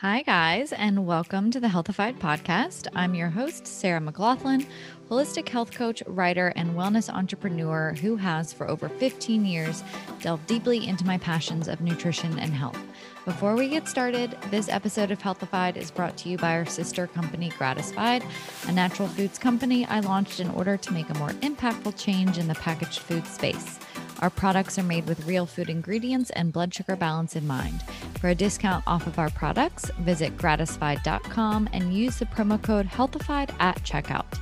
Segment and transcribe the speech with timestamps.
[0.00, 2.86] Hi, guys, and welcome to the Healthified podcast.
[2.94, 4.64] I'm your host, Sarah McLaughlin,
[5.10, 9.82] holistic health coach, writer, and wellness entrepreneur who has, for over 15 years,
[10.22, 12.78] delved deeply into my passions of nutrition and health.
[13.24, 17.08] Before we get started, this episode of Healthified is brought to you by our sister
[17.08, 18.22] company, Gratisfied,
[18.68, 22.46] a natural foods company I launched in order to make a more impactful change in
[22.46, 23.80] the packaged food space.
[24.20, 27.82] Our products are made with real food ingredients and blood sugar balance in mind.
[28.20, 33.54] For a discount off of our products, visit gratisfied.com and use the promo code HEALTHIFIED
[33.60, 34.38] at checkout.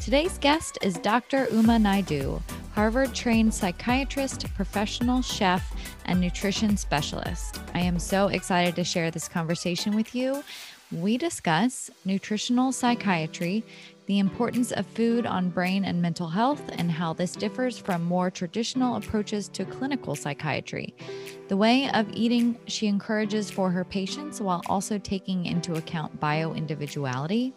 [0.00, 1.48] Today's guest is Dr.
[1.50, 2.40] Uma Naidoo,
[2.74, 5.74] Harvard trained psychiatrist, professional chef,
[6.04, 7.60] and nutrition specialist.
[7.74, 10.44] I am so excited to share this conversation with you.
[10.92, 13.64] We discuss nutritional psychiatry,
[14.06, 18.30] the importance of food on brain and mental health, and how this differs from more
[18.30, 20.94] traditional approaches to clinical psychiatry.
[21.48, 26.54] The way of eating she encourages for her patients while also taking into account bio
[26.54, 27.52] individuality,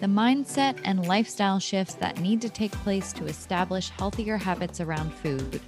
[0.00, 5.12] the mindset and lifestyle shifts that need to take place to establish healthier habits around
[5.12, 5.60] food,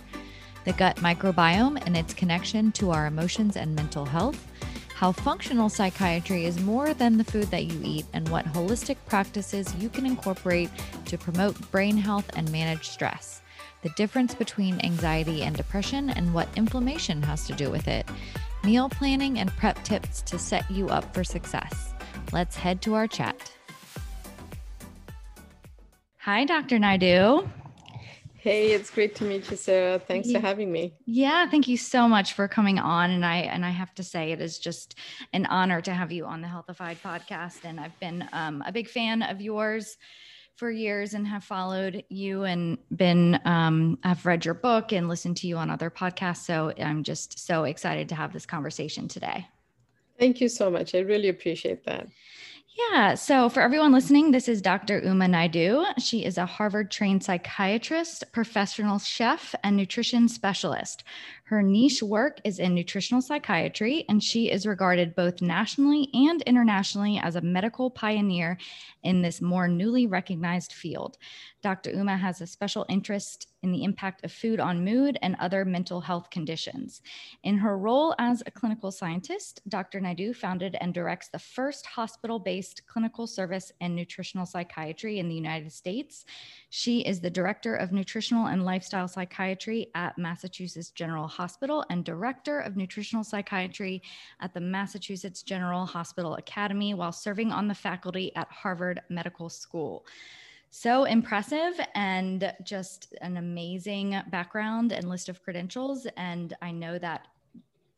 [0.64, 4.46] the gut microbiome and its connection to our emotions and mental health
[5.00, 9.74] how functional psychiatry is more than the food that you eat, and what holistic practices
[9.76, 10.68] you can incorporate
[11.06, 13.40] to promote brain health and manage stress,
[13.80, 18.06] the difference between anxiety and depression, and what inflammation has to do with it,
[18.62, 21.94] meal planning and prep tips to set you up for success.
[22.30, 23.50] Let's head to our chat.
[26.18, 26.76] Hi, Dr.
[26.76, 27.48] Naidoo.
[28.40, 29.98] Hey, it's great to meet you, Sarah.
[29.98, 30.40] Thanks yeah.
[30.40, 30.94] for having me.
[31.04, 33.10] Yeah, thank you so much for coming on.
[33.10, 34.94] And I and I have to say, it is just
[35.34, 37.64] an honor to have you on the Healthified podcast.
[37.64, 39.98] And I've been um, a big fan of yours
[40.56, 45.36] for years and have followed you and been um, I've read your book and listened
[45.38, 46.46] to you on other podcasts.
[46.46, 49.46] So I'm just so excited to have this conversation today.
[50.18, 50.94] Thank you so much.
[50.94, 52.08] I really appreciate that.
[52.72, 53.14] Yeah.
[53.14, 55.00] So, for everyone listening, this is Dr.
[55.00, 55.84] Uma Naidoo.
[55.98, 61.02] She is a Harvard trained psychiatrist, professional chef, and nutrition specialist.
[61.50, 67.18] Her niche work is in nutritional psychiatry, and she is regarded both nationally and internationally
[67.18, 68.56] as a medical pioneer
[69.02, 71.18] in this more newly recognized field.
[71.60, 71.90] Dr.
[71.90, 76.00] Uma has a special interest in the impact of food on mood and other mental
[76.00, 77.02] health conditions.
[77.42, 80.00] In her role as a clinical scientist, Dr.
[80.00, 85.34] Naidoo founded and directs the first hospital based clinical service in nutritional psychiatry in the
[85.34, 86.24] United States.
[86.70, 91.39] She is the director of nutritional and lifestyle psychiatry at Massachusetts General Hospital
[91.90, 94.02] and director of nutritional psychiatry
[94.40, 100.04] at the Massachusetts General Hospital Academy while serving on the faculty at Harvard Medical School
[100.70, 106.06] so impressive and just an amazing background and list of credentials.
[106.16, 107.26] And I know that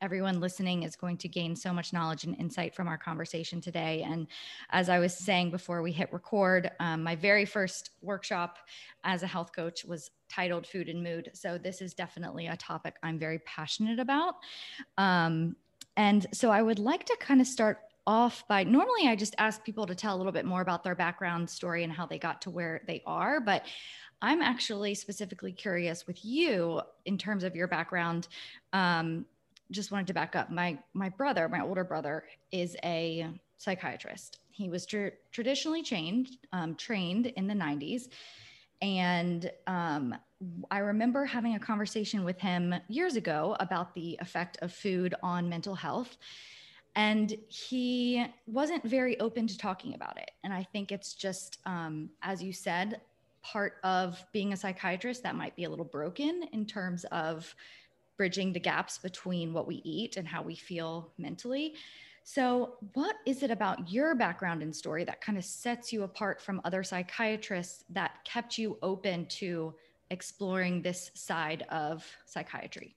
[0.02, 4.04] everyone listening is going to gain so much knowledge and insight from our conversation today.
[4.04, 4.26] And
[4.70, 8.58] as I was saying before we hit record, um, my very first workshop
[9.04, 11.30] as a health coach was titled Food and Mood.
[11.34, 14.34] So this is definitely a topic I'm very passionate about.
[14.98, 15.54] Um,
[15.96, 19.62] and so I would like to kind of start off by normally I just ask
[19.62, 22.42] people to tell a little bit more about their background story and how they got
[22.42, 23.40] to where they are.
[23.40, 23.66] But
[24.20, 28.28] I'm actually specifically curious with you in terms of your background.
[28.72, 29.26] Um,
[29.72, 30.50] just wanted to back up.
[30.50, 33.28] My my brother, my older brother, is a
[33.58, 34.38] psychiatrist.
[34.50, 38.08] He was tr- traditionally trained um, trained in the 90s,
[38.80, 40.14] and um,
[40.70, 45.48] I remember having a conversation with him years ago about the effect of food on
[45.48, 46.16] mental health
[46.94, 52.10] and he wasn't very open to talking about it and i think it's just um,
[52.22, 53.00] as you said
[53.42, 57.54] part of being a psychiatrist that might be a little broken in terms of
[58.16, 61.74] bridging the gaps between what we eat and how we feel mentally
[62.24, 66.40] so what is it about your background and story that kind of sets you apart
[66.40, 69.74] from other psychiatrists that kept you open to
[70.10, 72.94] exploring this side of psychiatry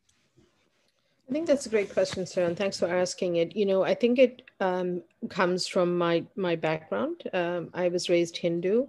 [1.28, 3.56] I think that's a great question, Sarah, and thanks for asking it.
[3.56, 7.24] You know, I think it um, comes from my my background.
[7.34, 8.86] Um, I was raised Hindu,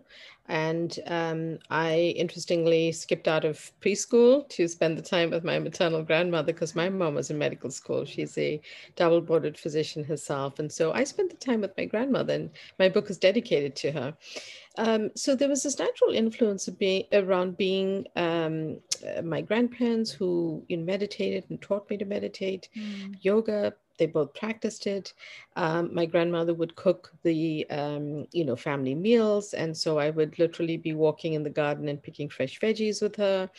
[0.49, 6.03] and um, I interestingly skipped out of preschool to spend the time with my maternal
[6.03, 8.05] grandmother because my mom was in medical school.
[8.05, 8.61] She's a
[8.95, 12.89] double boarded physician herself, and so I spent the time with my grandmother, and my
[12.89, 14.17] book is dedicated to her.
[14.79, 18.79] Um, so there was this natural influence of being around being um,
[19.17, 23.17] uh, my grandparents who you know, meditated and taught me to meditate, mm.
[23.21, 23.75] yoga.
[23.99, 25.15] They both practiced it.
[25.57, 30.39] Um, my grandmother would cook the um, you know family meals, and so I would
[30.39, 33.51] literally be walking in the garden and picking fresh veggies with her,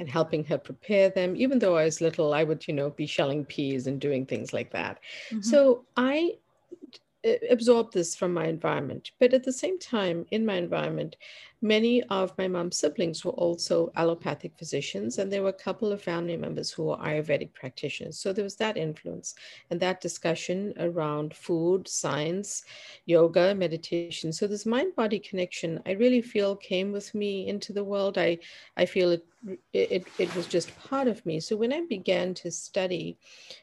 [0.00, 1.36] and helping her prepare them.
[1.36, 4.52] Even though I was little, I would you know be shelling peas and doing things
[4.52, 5.00] like that.
[5.30, 5.42] Mm-hmm.
[5.42, 6.32] So I
[7.50, 9.10] absorbed this from my environment.
[9.18, 11.16] But at the same time, in my environment,
[11.66, 16.02] many of my mom's siblings were also allopathic physicians, and there were a couple of
[16.02, 18.18] family members who were Ayurvedic practitioners.
[18.18, 19.34] So there was that influence
[19.70, 22.64] and that discussion around food, science,
[23.06, 24.32] yoga, meditation.
[24.32, 28.16] So this mind-body connection, I really feel came with me into the world.
[28.18, 28.38] I,
[28.76, 29.24] I feel it,
[29.72, 31.40] it, it was just part of me.
[31.40, 33.18] So when I began to study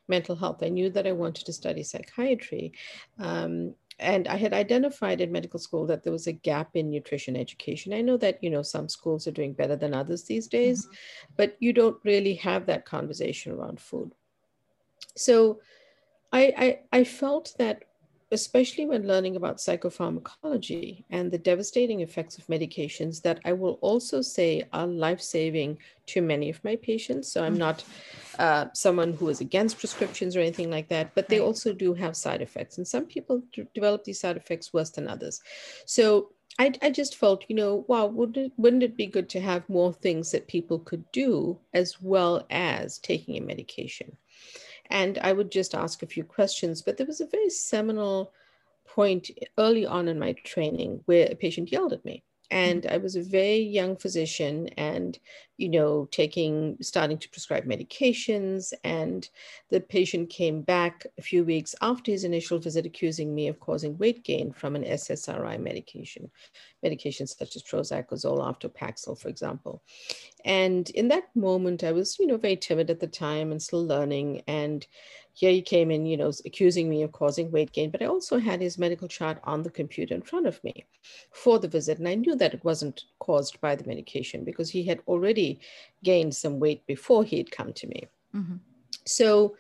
[0.08, 2.74] mental health, I knew that I wanted to study psychiatry.
[3.20, 7.36] Um, and I had identified in medical school that there was a gap in nutrition
[7.36, 7.94] education.
[7.94, 11.34] I know that you know some schools are doing better than others these days, mm-hmm.
[11.38, 14.14] but you don't really have that conversation around food.
[15.16, 15.60] So
[16.32, 17.84] I, I, I felt that
[18.34, 24.22] especially when learning about psychopharmacology and the devastating effects of medications that I will also
[24.22, 25.78] say are life saving
[26.08, 27.32] to many of my patients.
[27.32, 27.84] So I'm not
[28.40, 32.18] uh, someone who is against prescriptions or anything like that, but they also do have
[32.18, 32.78] side effects.
[32.78, 35.40] And some people d- develop these side effects worse than others.
[35.86, 39.42] So I, I just felt, you know, wow, wouldn't it, wouldn't it be good to
[39.42, 44.18] have more things that people could do as well as taking a medication?
[44.90, 46.82] And I would just ask a few questions.
[46.82, 48.34] But there was a very seminal
[48.86, 52.24] point early on in my training where a patient yelled at me.
[52.54, 55.18] And I was a very young physician and,
[55.58, 58.74] you know, taking, starting to prescribe medications.
[58.84, 59.28] And
[59.72, 63.98] the patient came back a few weeks after his initial visit accusing me of causing
[63.98, 66.30] weight gain from an SSRI medication,
[66.86, 69.82] medications such as Prozac or Zoloft or Paxil, for example.
[70.46, 73.84] And in that moment, I was, you know, very timid at the time and still
[73.84, 74.44] learning.
[74.46, 74.86] And
[75.34, 78.38] here he came in, you know, accusing me of causing weight gain, but I also
[78.38, 80.86] had his medical chart on the computer in front of me
[81.32, 81.98] for the visit.
[81.98, 85.60] And I knew that it wasn't caused by the medication because he had already
[86.04, 88.08] gained some weight before he had come to me.
[88.36, 88.58] Mm-hmm.
[89.06, 89.56] So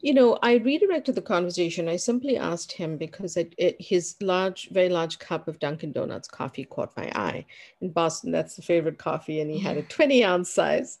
[0.00, 1.88] you know, I redirected the conversation.
[1.88, 6.28] I simply asked him because it, it, his large, very large cup of Dunkin' Donuts
[6.28, 7.44] coffee caught my eye.
[7.80, 10.98] In Boston, that's the favorite coffee, and he had a 20 ounce size.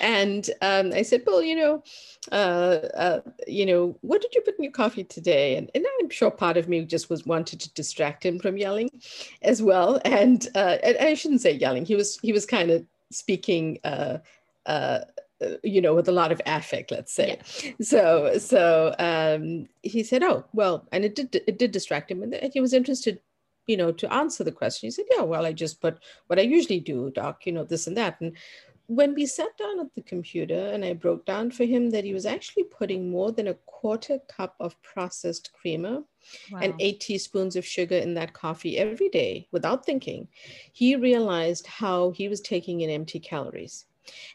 [0.00, 1.84] And um, I said, "Well, you know,
[2.32, 6.10] uh, uh, you know, what did you put in your coffee today?" And, and I'm
[6.10, 8.90] sure part of me just was wanted to distract him from yelling,
[9.42, 10.00] as well.
[10.04, 11.84] And, uh, and I shouldn't say yelling.
[11.84, 13.78] He was he was kind of speaking.
[15.42, 17.38] Uh, you know, with a lot of affect, let's say.
[17.64, 17.72] Yeah.
[17.80, 22.34] So, so um, he said, "Oh, well," and it did it did distract him, and
[22.52, 23.20] he was interested,
[23.66, 24.86] you know, to answer the question.
[24.86, 27.86] He said, "Yeah, well, I just put what I usually do, doc, you know, this
[27.86, 28.36] and that." And
[28.86, 32.12] when we sat down at the computer, and I broke down for him that he
[32.12, 36.02] was actually putting more than a quarter cup of processed creamer
[36.50, 36.58] wow.
[36.60, 40.28] and eight teaspoons of sugar in that coffee every day without thinking,
[40.72, 43.86] he realized how he was taking in empty calories.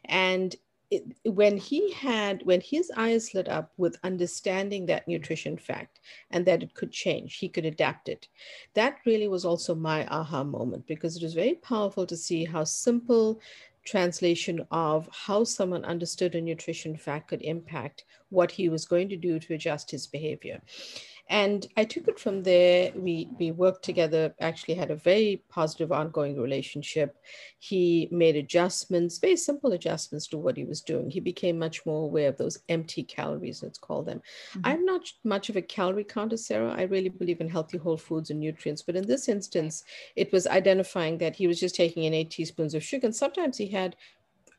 [0.05, 0.55] And
[0.95, 5.99] it, when he had when his eyes lit up with understanding that nutrition fact
[6.31, 8.27] and that it could change he could adapt it.
[8.73, 12.63] That really was also my aha moment because it was very powerful to see how
[12.63, 13.39] simple
[13.85, 19.15] translation of how someone understood a nutrition fact could impact what he was going to
[19.15, 20.59] do to adjust his behavior
[21.27, 22.91] and I took it from there.
[22.95, 27.17] We we worked together, actually had a very positive ongoing relationship.
[27.57, 31.09] He made adjustments, very simple adjustments to what he was doing.
[31.09, 34.21] He became much more aware of those empty calories, let's call them.
[34.51, 34.61] Mm-hmm.
[34.65, 36.73] I'm not much of a calorie counter, Sarah.
[36.77, 38.83] I really believe in healthy whole foods and nutrients.
[38.83, 39.83] But in this instance,
[40.15, 43.07] it was identifying that he was just taking in eight teaspoons of sugar.
[43.07, 43.95] And sometimes he had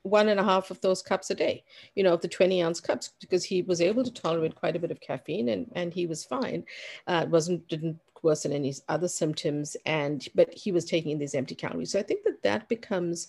[0.07, 2.81] one and a half of those cups a day, you know, of the 20 ounce
[2.81, 6.07] cups, because he was able to tolerate quite a bit of caffeine and, and he
[6.07, 6.65] was fine.
[7.07, 9.77] Uh, wasn't, didn't worsen any other symptoms.
[9.87, 11.93] And, but he was taking these empty calories.
[11.93, 13.29] So I think that that becomes,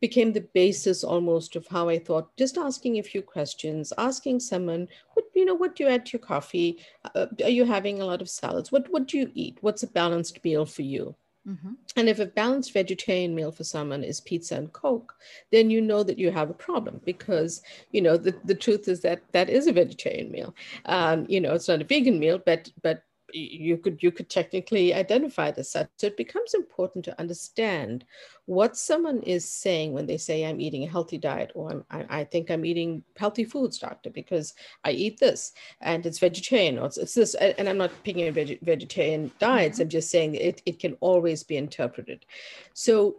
[0.00, 4.88] became the basis almost of how I thought, just asking a few questions, asking someone,
[5.14, 6.78] what, you know, what do you add to your coffee?
[7.14, 8.72] Uh, are you having a lot of salads?
[8.72, 9.58] What, what do you eat?
[9.60, 11.14] What's a balanced meal for you?
[11.48, 11.72] Mm-hmm.
[11.96, 15.14] And if a balanced vegetarian meal for someone is pizza and Coke,
[15.50, 19.00] then you know that you have a problem because, you know, the, the truth is
[19.00, 20.54] that that is a vegetarian meal.
[20.84, 24.94] Um, you know, it's not a vegan meal, but, but you could you could technically
[24.94, 25.88] identify it as such.
[25.96, 28.04] So it becomes important to understand
[28.46, 32.20] what someone is saying when they say I'm eating a healthy diet or I'm, I,
[32.20, 34.54] I think I'm eating healthy foods, doctor, because
[34.84, 37.34] I eat this and it's vegetarian or it's, it's this.
[37.34, 39.74] And I'm not picking a veg, vegetarian diets.
[39.76, 39.82] Mm-hmm.
[39.82, 42.24] I'm just saying it, it can always be interpreted.
[42.72, 43.16] So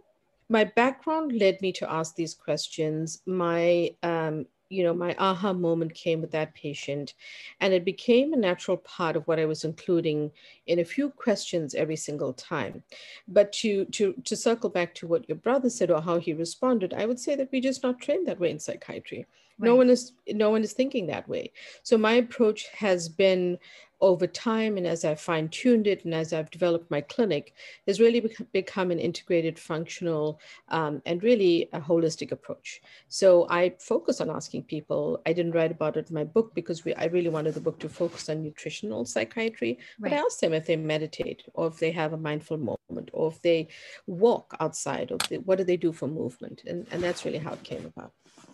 [0.48, 3.22] my background led me to ask these questions.
[3.24, 7.14] My um, you know, my aha moment came with that patient.
[7.60, 10.30] And it became a natural part of what I was including
[10.66, 12.82] in a few questions every single time.
[13.28, 16.94] But to, to, to circle back to what your brother said or how he responded,
[16.94, 19.26] I would say that we just not trained that way in psychiatry.
[19.60, 19.68] Right.
[19.68, 21.52] No one is no one is thinking that way.
[21.82, 23.58] So my approach has been
[24.00, 27.54] over time and as I've fine tuned it and as I've developed my clinic,
[27.86, 32.80] has really become an integrated, functional, um, and really a holistic approach.
[33.08, 35.20] So I focus on asking people.
[35.26, 37.78] I didn't write about it in my book because we, I really wanted the book
[37.80, 39.78] to focus on nutritional psychiatry.
[39.98, 40.10] Right.
[40.10, 43.28] But I asked them if they meditate or if they have a mindful moment or
[43.28, 43.68] if they
[44.06, 46.62] walk outside or they, what do they do for movement.
[46.66, 48.12] And, and that's really how it came about.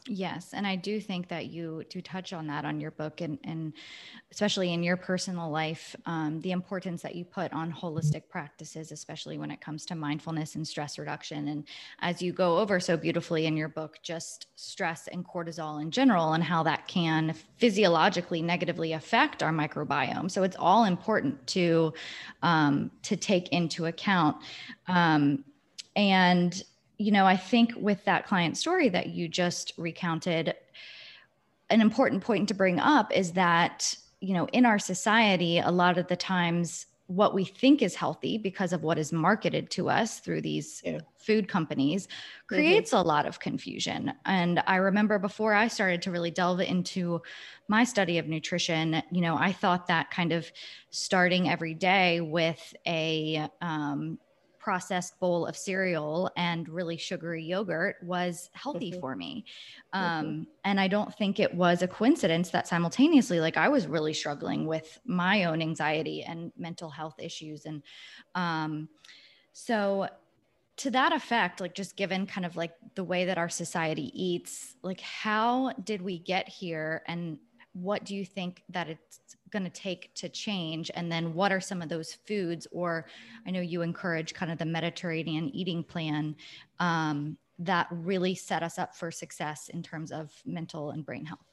[0.09, 0.51] Yes.
[0.53, 3.73] And I do think that you do touch on that on your book and, and
[4.31, 9.37] especially in your personal life, um, the importance that you put on holistic practices, especially
[9.37, 11.49] when it comes to mindfulness and stress reduction.
[11.49, 11.65] And
[12.01, 16.35] as you go over so beautifully in your book, just stress and cortisol in general
[16.35, 20.31] and how that can physiologically negatively affect our microbiome.
[20.31, 21.93] So it's all important to,
[22.43, 24.37] um, to take into account.
[24.87, 25.45] Um,
[25.97, 26.63] and
[26.99, 30.55] you know, I think with that client story that you just recounted,
[31.69, 35.99] an important point to bring up is that, you know, in our society, a lot
[35.99, 40.19] of the times what we think is healthy because of what is marketed to us
[40.19, 40.99] through these yeah.
[41.17, 42.55] food companies mm-hmm.
[42.55, 43.05] creates mm-hmm.
[43.05, 44.13] a lot of confusion.
[44.25, 47.23] And I remember before I started to really delve into
[47.69, 50.51] my study of nutrition, you know, I thought that kind of
[50.91, 54.19] starting every day with a um,
[54.67, 58.99] processed bowl of cereal and really sugary yogurt was healthy mm-hmm.
[58.99, 59.45] for me.
[59.95, 60.05] Mm-hmm.
[60.05, 60.43] Um, mm-hmm.
[60.65, 64.67] And I don't think it was a coincidence that simultaneously, like I was really struggling
[64.67, 67.65] with my own anxiety and mental health issues.
[67.65, 67.81] And
[68.35, 68.89] um,
[69.53, 70.09] so,
[70.79, 74.75] to that effect, like just given kind of like the way that our society eats,
[74.83, 77.39] like how did we get here and
[77.73, 80.91] what do you think that it's going to take to change?
[80.95, 82.67] And then what are some of those foods?
[82.71, 83.07] Or
[83.47, 86.37] i know you encourage kind of the mediterranean eating plan
[86.81, 91.47] um, that really set us up for success in terms of mental and brain health.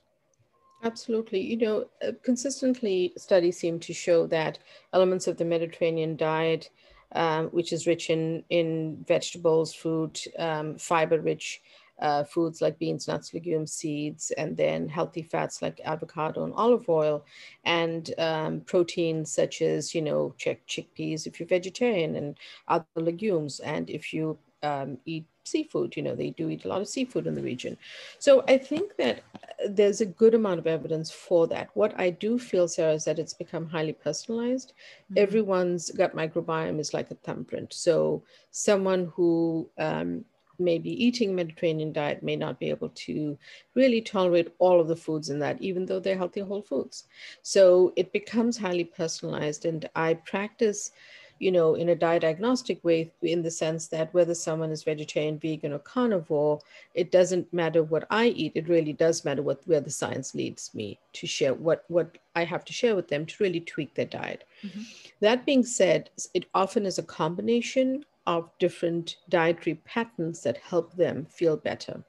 [0.84, 1.40] Absolutely.
[1.40, 4.60] You know, uh, consistently studies seem to show that
[4.92, 6.70] elements of the Mediterranean diet,
[7.14, 11.62] um, which is rich in, in vegetables, fruit, um, fiber rich
[12.00, 16.88] uh, foods like beans, nuts, legumes, seeds, and then healthy fats like avocado and olive
[16.90, 17.26] oil,
[17.64, 23.60] and um, proteins such as, you know, chick- chickpeas if you're vegetarian and other legumes.
[23.60, 27.28] And if you um, eat seafood, you know, they do eat a lot of seafood
[27.28, 27.78] in the region.
[28.20, 31.70] So I think that uh, there's a good amount of evidence for that.
[31.74, 34.74] What I do feel, Sarah, is that it's become highly personalized.
[35.12, 35.22] Mm-hmm.
[35.22, 37.74] Everyone's gut microbiome is like a thumbprint.
[37.74, 40.24] So someone who um,
[40.63, 43.38] maybe eating Mediterranean diet may not be able to
[43.75, 47.05] really tolerate all of the foods in that, even though they're healthy whole foods.
[47.41, 49.65] So it becomes highly personalized.
[49.65, 50.91] And I practice,
[51.39, 55.39] you know, in a diet agnostic way, in the sense that whether someone is vegetarian,
[55.39, 56.60] vegan, or carnivore,
[56.93, 58.53] it doesn't matter what I eat.
[58.55, 62.46] It really does matter what where the science leads me to share what what I
[62.46, 64.46] have to share with them to really tweak their diet.
[64.63, 64.82] Mm-hmm.
[65.20, 71.25] That being said, it often is a combination of different dietary patterns that help them
[71.25, 72.03] feel better.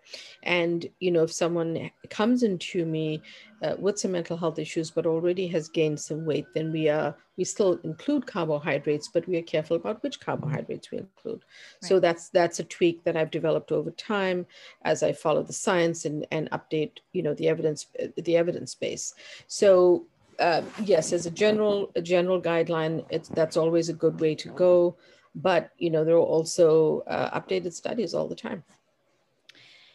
[0.45, 3.21] And, you know, if someone comes into me
[3.63, 7.17] uh, with some mental health issues, but already has gained some weight, then we are,
[7.37, 11.45] we still include carbohydrates, but we are careful about which carbohydrates we include.
[11.83, 11.89] Right.
[11.89, 14.47] So that's, that's a tweak that I've developed over time
[14.83, 19.15] as I follow the science and, and update, you know, the evidence, the evidence base.
[19.49, 20.07] So
[20.39, 24.49] uh, yes, as a general, a general guideline, it's, that's always a good way to
[24.51, 24.97] go
[25.35, 28.63] but you know there are also uh, updated studies all the time.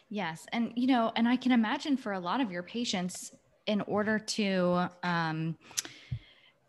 [0.08, 0.46] Yes.
[0.52, 3.32] And you know and i can imagine for a lot of your patients
[3.66, 5.56] in order to um,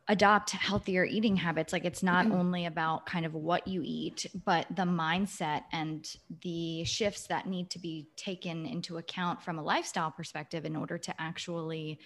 [0.08, 2.36] adopt healthier eating habits like it's not mm-hmm.
[2.36, 7.70] only about kind of what you eat but the mindset and the shifts that need
[7.70, 11.98] to be taken into account from a lifestyle perspective in order to actually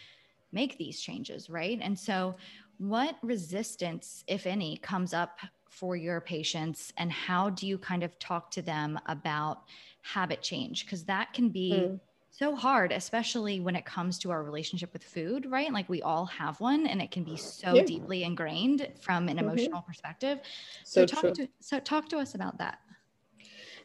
[0.52, 1.80] make these changes right?
[1.82, 2.36] And so
[2.78, 5.40] what resistance if any comes up
[5.76, 9.64] for your patients and how do you kind of talk to them about
[10.02, 12.00] habit change because that can be mm.
[12.32, 16.26] so hard especially when it comes to our relationship with food right like we all
[16.26, 17.84] have one and it can be so yeah.
[17.84, 19.50] deeply ingrained from an mm-hmm.
[19.50, 20.40] emotional perspective
[20.84, 21.34] so, so talk true.
[21.34, 22.80] to so talk to us about that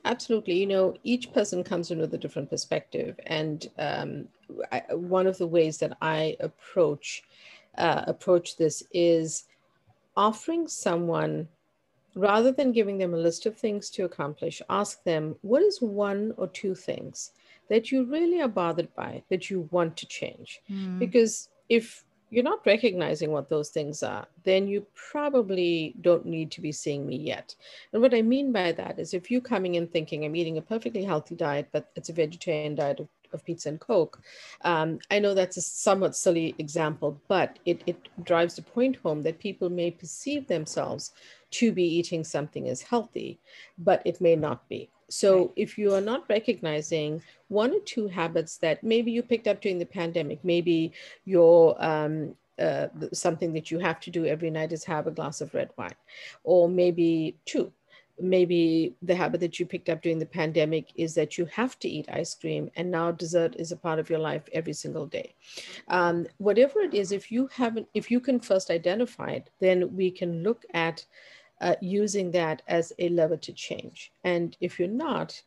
[0.06, 0.54] Absolutely.
[0.54, 3.20] You know, each person comes in with a different perspective.
[3.26, 4.28] And um,
[4.72, 7.22] I, one of the ways that I approach
[7.76, 9.44] uh, approach this is
[10.16, 11.48] offering someone
[12.14, 16.32] rather than giving them a list of things to accomplish, ask them what is one
[16.36, 17.32] or two things
[17.68, 20.60] that you really are bothered by that you want to change?
[20.70, 20.98] Mm.
[20.98, 26.60] Because if you're not recognizing what those things are, then you probably don't need to
[26.60, 27.54] be seeing me yet.
[27.92, 30.62] And what I mean by that is if you're coming in thinking I'm eating a
[30.62, 33.08] perfectly healthy diet, but it's a vegetarian diet of
[33.38, 34.20] pizza and Coke.
[34.62, 39.22] Um, I know that's a somewhat silly example, but it, it drives the point home
[39.22, 41.12] that people may perceive themselves
[41.52, 43.40] to be eating something as healthy,
[43.78, 44.90] but it may not be.
[45.08, 49.60] So if you are not recognizing one or two habits that maybe you picked up
[49.60, 50.92] during the pandemic, maybe
[51.24, 55.40] your um, uh, something that you have to do every night is have a glass
[55.40, 55.94] of red wine,
[56.44, 57.72] or maybe two.
[58.20, 61.88] Maybe the habit that you picked up during the pandemic is that you have to
[61.88, 65.34] eat ice cream, and now dessert is a part of your life every single day.
[65.88, 70.10] Um, whatever it is, if you haven't, if you can first identify it, then we
[70.10, 71.04] can look at
[71.60, 74.12] uh, using that as a lever to change.
[74.24, 75.42] And if you're not,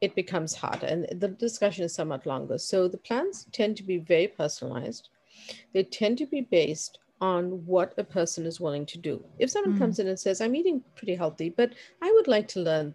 [0.00, 0.86] it becomes harder.
[0.86, 2.58] And the discussion is somewhat longer.
[2.58, 5.08] So the plans tend to be very personalized.
[5.72, 9.24] They tend to be based on what a person is willing to do.
[9.38, 9.78] If someone mm.
[9.78, 12.94] comes in and says, I'm eating pretty healthy, but I would like to learn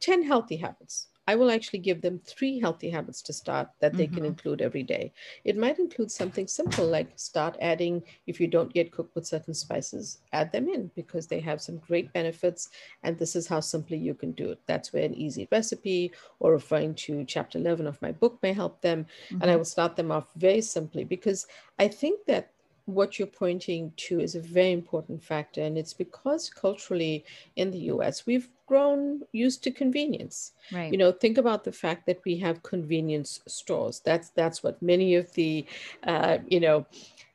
[0.00, 4.06] 10 healthy habits, I will actually give them three healthy habits to start that they
[4.06, 4.14] mm-hmm.
[4.14, 5.12] can include every day.
[5.44, 9.54] It might include something simple like start adding, if you don't yet cook with certain
[9.54, 12.68] spices, add them in because they have some great benefits.
[13.02, 14.60] And this is how simply you can do it.
[14.66, 18.80] That's where an easy recipe or referring to chapter 11 of my book may help
[18.80, 19.06] them.
[19.26, 19.34] Mm-hmm.
[19.34, 19.58] And I mm-hmm.
[19.58, 21.48] will start them off very simply because
[21.80, 22.52] I think that
[22.86, 25.62] what you're pointing to is a very important factor.
[25.62, 27.24] And it's because culturally
[27.56, 30.52] in the US, we've grown used to convenience.
[30.72, 30.90] Right.
[30.90, 34.00] You know, think about the fact that we have convenience stores.
[34.04, 35.66] That's that's what many of the,
[36.04, 36.86] uh, you know,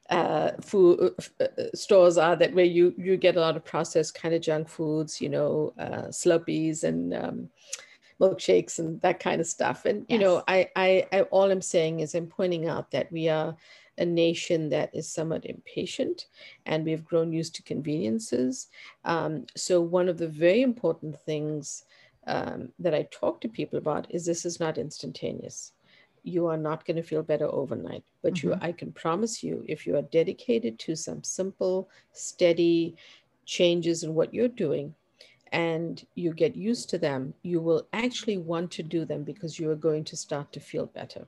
[0.10, 4.34] uh, food uh, stores are that where you you get a lot of processed kind
[4.34, 5.22] of junk foods.
[5.22, 7.14] You know, uh, Slurpees and.
[7.14, 7.50] Um,
[8.22, 10.20] milkshakes and that kind of stuff and yes.
[10.20, 13.58] you know I, I i all i'm saying is i'm pointing out that we are
[13.98, 16.28] a nation that is somewhat impatient
[16.66, 18.68] and we've grown used to conveniences.
[19.06, 21.86] Um, so, one of the very important things
[22.28, 25.74] um, that I talk to people about is this is not instantaneous.
[26.24, 28.50] You are not going to feel better overnight, but mm-hmm.
[28.50, 32.96] you, I can promise you, if you are dedicated to some simple, steady
[33.46, 34.94] changes in what you're doing,
[35.52, 39.70] and you get used to them, you will actually want to do them because you
[39.70, 41.28] are going to start to feel better.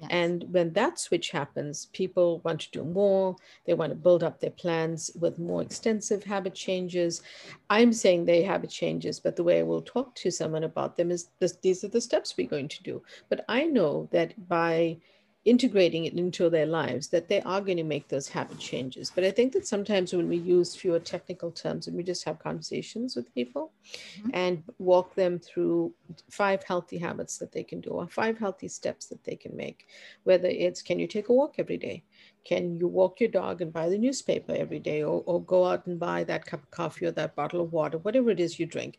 [0.00, 0.10] Yes.
[0.10, 3.36] And when that switch happens, people want to do more.
[3.66, 7.22] They want to build up their plans with more extensive habit changes.
[7.70, 11.10] I'm saying they habit changes, but the way I will talk to someone about them
[11.10, 13.02] is this, these are the steps we're going to do.
[13.28, 14.98] But I know that by
[15.44, 19.10] integrating it into their lives that they are going to make those habit changes.
[19.14, 22.38] But i think that sometimes when we use fewer technical terms and we just have
[22.38, 23.72] conversations with people
[24.18, 24.30] mm-hmm.
[24.34, 25.92] and walk them through
[26.30, 29.86] five healthy habits that they can do or five healthy steps that they can make
[30.24, 32.04] whether it's can you take a walk every day?
[32.44, 35.86] Can you walk your dog and buy the newspaper every day or, or go out
[35.86, 38.66] and buy that cup of coffee or that bottle of water whatever it is you
[38.66, 38.98] drink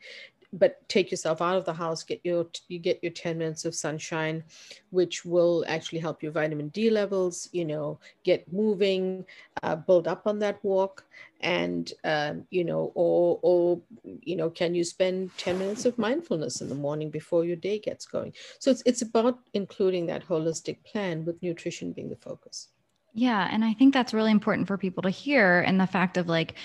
[0.54, 3.76] but take yourself out of the house get your you get your 10 minutes of
[3.76, 4.44] sunshine
[4.92, 9.26] which will actually help your vitamin d levels you know get moving
[9.64, 11.06] uh, build up on that walk.
[11.42, 16.62] And um, you know or or you know can you spend 10 minutes of mindfulness
[16.62, 18.34] in the morning before your day gets going?
[18.60, 22.70] So it's, it's about including that holistic plan with nutrition being the focus.
[23.14, 26.28] Yeah and i think that's really important for people to hear and the fact of
[26.28, 26.56] like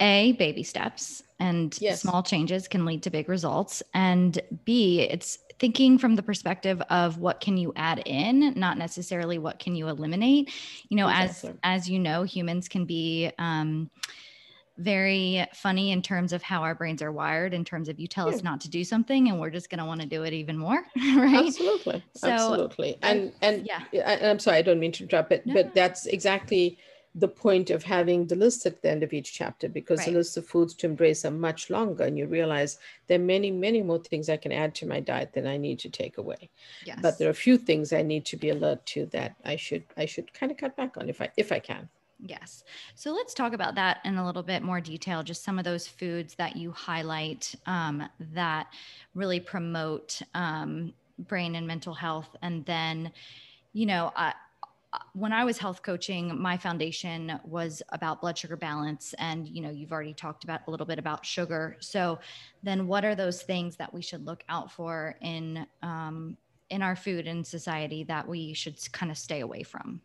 [0.00, 2.02] a baby steps and yes.
[2.02, 7.18] small changes can lead to big results and b it's thinking from the perspective of
[7.18, 10.52] what can you add in not necessarily what can you eliminate
[10.88, 11.50] you know exactly.
[11.62, 13.90] as as you know humans can be um
[14.78, 18.28] very funny in terms of how our brains are wired in terms of you tell
[18.28, 18.36] yeah.
[18.36, 20.56] us not to do something and we're just going to want to do it even
[20.58, 20.82] more
[21.16, 25.30] right absolutely so, absolutely and and yeah and i'm sorry i don't mean to interrupt
[25.30, 25.54] but no.
[25.54, 26.76] but that's exactly
[27.18, 30.08] the point of having the list at the end of each chapter because right.
[30.08, 33.50] the list of foods to embrace are much longer and you realize there are many
[33.50, 36.48] many more things i can add to my diet than i need to take away
[36.84, 36.98] yes.
[37.00, 39.82] but there are a few things i need to be alert to that i should
[39.96, 42.64] i should kind of cut back on if i if i can Yes.
[42.94, 45.22] So let's talk about that in a little bit more detail.
[45.22, 48.68] Just some of those foods that you highlight um, that
[49.14, 52.34] really promote um, brain and mental health.
[52.40, 53.12] And then,
[53.74, 54.32] you know, uh,
[55.14, 59.14] when I was health coaching, my foundation was about blood sugar balance.
[59.18, 61.76] And, you know, you've already talked about a little bit about sugar.
[61.80, 62.18] So
[62.62, 66.36] then what are those things that we should look out for in, um,
[66.70, 70.00] in our food and society that we should kind of stay away from?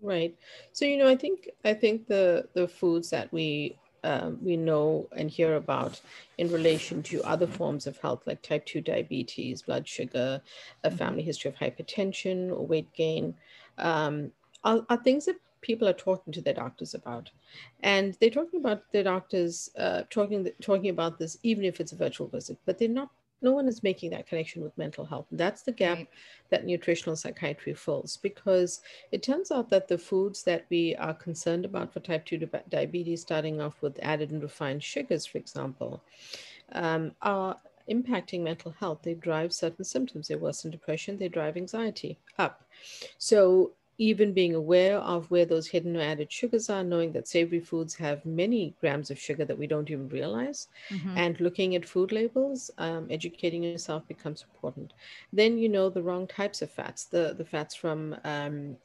[0.00, 0.36] Right.
[0.72, 5.08] So, you know, I think, I think the, the foods that we um, we know
[5.16, 6.00] and hear about
[6.36, 10.42] in relation to other forms of health like type 2 diabetes, blood sugar,
[10.84, 13.34] a family history of hypertension or weight gain,
[13.78, 14.30] um,
[14.62, 17.30] are, are, things that people are talking to their doctors about.
[17.82, 21.96] And they're talking about their doctors uh, talking, talking about this, even if it's a
[21.96, 23.10] virtual visit, but they're not
[23.44, 25.26] no one is making that connection with mental health.
[25.30, 26.08] That's the gap right.
[26.48, 28.80] that nutritional psychiatry fills because
[29.12, 33.20] it turns out that the foods that we are concerned about for type 2 diabetes,
[33.20, 36.02] starting off with added and refined sugars, for example,
[36.72, 37.58] um, are
[37.90, 39.00] impacting mental health.
[39.02, 40.28] They drive certain symptoms.
[40.28, 42.62] They worsen depression, they drive anxiety up.
[43.18, 47.60] So even being aware of where those hidden or added sugars are, knowing that savory
[47.60, 51.16] foods have many grams of sugar that we don't even realize, mm-hmm.
[51.16, 54.92] and looking at food labels, um, educating yourself becomes important.
[55.32, 58.76] Then you know the wrong types of fats, the the fats from um,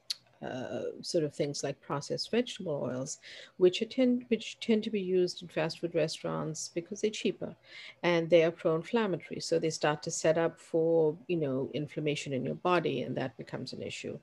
[0.45, 3.19] uh, sort of things like processed vegetable oils,
[3.58, 7.56] which tend which tend to be used in fast food restaurants because they're cheaper,
[8.04, 9.39] and they are pro-inflammatory.
[9.41, 13.38] So they start to set up for you know inflammation in your body, and that
[13.38, 14.17] becomes an issue.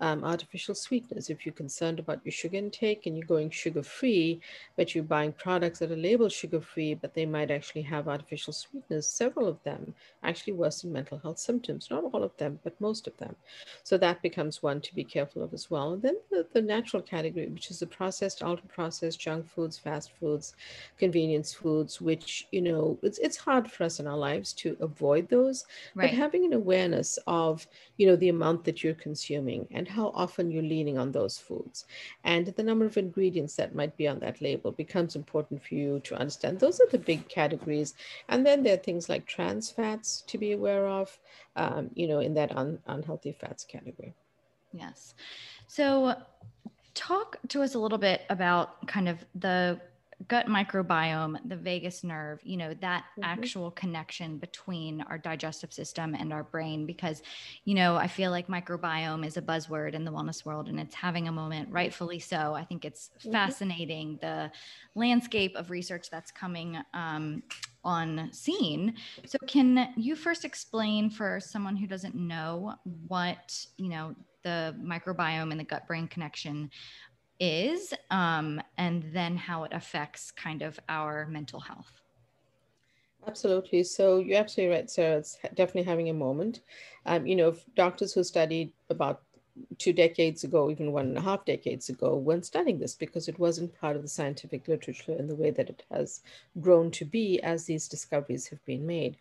[0.00, 1.30] Um, artificial sweeteners.
[1.30, 4.40] If you're concerned about your sugar intake and you're going sugar-free,
[4.76, 9.06] but you're buying products that are labeled sugar-free, but they might actually have artificial sweeteners.
[9.06, 11.88] Several of them actually worsen mental health symptoms.
[11.90, 13.36] Not all of them, but most of them.
[13.82, 15.92] So that becomes one to be careful of as well.
[15.92, 20.10] And then the, the natural category, which is the processed, ultra processed junk foods, fast
[20.18, 20.54] foods,
[20.96, 25.28] convenience foods, which, you know, it's, it's hard for us in our lives to avoid
[25.28, 25.64] those.
[25.94, 26.08] Right.
[26.10, 27.66] But having an awareness of,
[27.98, 31.84] you know, the amount that you're consuming and how often you're leaning on those foods
[32.24, 36.00] and the number of ingredients that might be on that label becomes important for you
[36.04, 36.58] to understand.
[36.58, 37.94] Those are the big categories.
[38.28, 41.18] And then there are things like trans fats to be aware of,
[41.56, 44.14] um, you know, in that un- unhealthy fats category.
[44.72, 45.14] Yes.
[45.66, 46.14] So,
[46.94, 49.80] talk to us a little bit about kind of the
[50.28, 53.24] gut microbiome, the vagus nerve, you know, that mm-hmm.
[53.24, 56.84] actual connection between our digestive system and our brain.
[56.84, 57.22] Because,
[57.64, 60.94] you know, I feel like microbiome is a buzzword in the wellness world and it's
[60.94, 62.54] having a moment, rightfully so.
[62.54, 63.32] I think it's mm-hmm.
[63.32, 64.50] fascinating the
[64.94, 67.42] landscape of research that's coming um,
[67.82, 68.94] on scene.
[69.26, 72.74] So, can you first explain for someone who doesn't know
[73.08, 76.70] what, you know, the microbiome and the gut brain connection
[77.38, 82.00] is, um, and then how it affects kind of our mental health.
[83.26, 83.84] Absolutely.
[83.84, 85.18] So you're absolutely right, Sarah.
[85.18, 86.60] It's definitely having a moment.
[87.06, 89.22] Um, you know, doctors who studied about
[89.78, 93.38] two decades ago, even one and a half decades ago, weren't studying this because it
[93.38, 96.22] wasn't part of the scientific literature in the way that it has
[96.60, 99.16] grown to be as these discoveries have been made.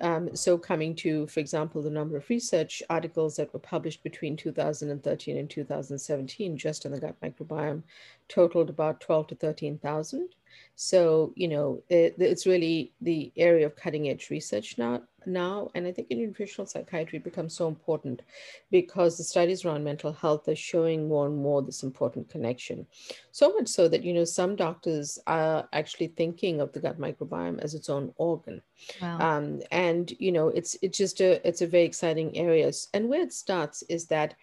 [0.00, 4.36] Um, so coming to, for example, the number of research articles that were published between
[4.36, 7.82] 2013 and 2017 just on the gut microbiome
[8.28, 10.28] totaled about 12 to 13,000.
[10.76, 15.70] So, you know, it, it's really the area of cutting edge research now, now.
[15.74, 18.20] And I think in nutritional psychiatry becomes so important
[18.70, 22.86] because the studies around mental health are showing more and more this important connection.
[23.32, 27.58] So much so that, you know, some doctors are actually thinking of the gut microbiome
[27.60, 28.60] as its own organ.
[29.00, 29.18] Wow.
[29.18, 32.70] Um, and, you know, it's, it's just a, it's a very exciting area.
[32.92, 34.34] And where it starts is that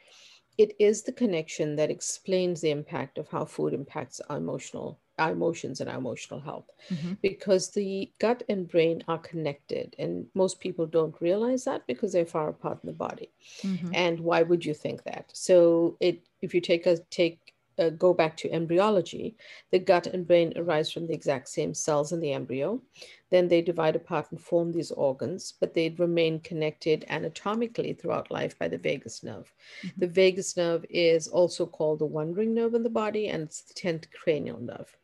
[0.58, 5.32] it is the connection that explains the impact of how food impacts our emotional our
[5.32, 7.13] emotions and our emotional health mm-hmm.
[7.21, 12.26] because the gut and brain are connected and most people don't realize that because they're
[12.26, 13.30] far apart in the body
[13.62, 13.91] mm-hmm.
[13.93, 18.13] and why would you think that so it if you take a take uh, go
[18.13, 19.36] back to embryology,
[19.71, 22.82] the gut and brain arise from the exact same cells in the embryo.
[23.30, 28.58] Then they divide apart and form these organs, but they remain connected anatomically throughout life
[28.60, 29.52] by the vagus nerve.
[29.84, 29.99] Mm-hmm.
[29.99, 33.73] The vagus nerve is also called the wandering nerve in the body, and it's the
[33.73, 34.95] 10th cranial nerve.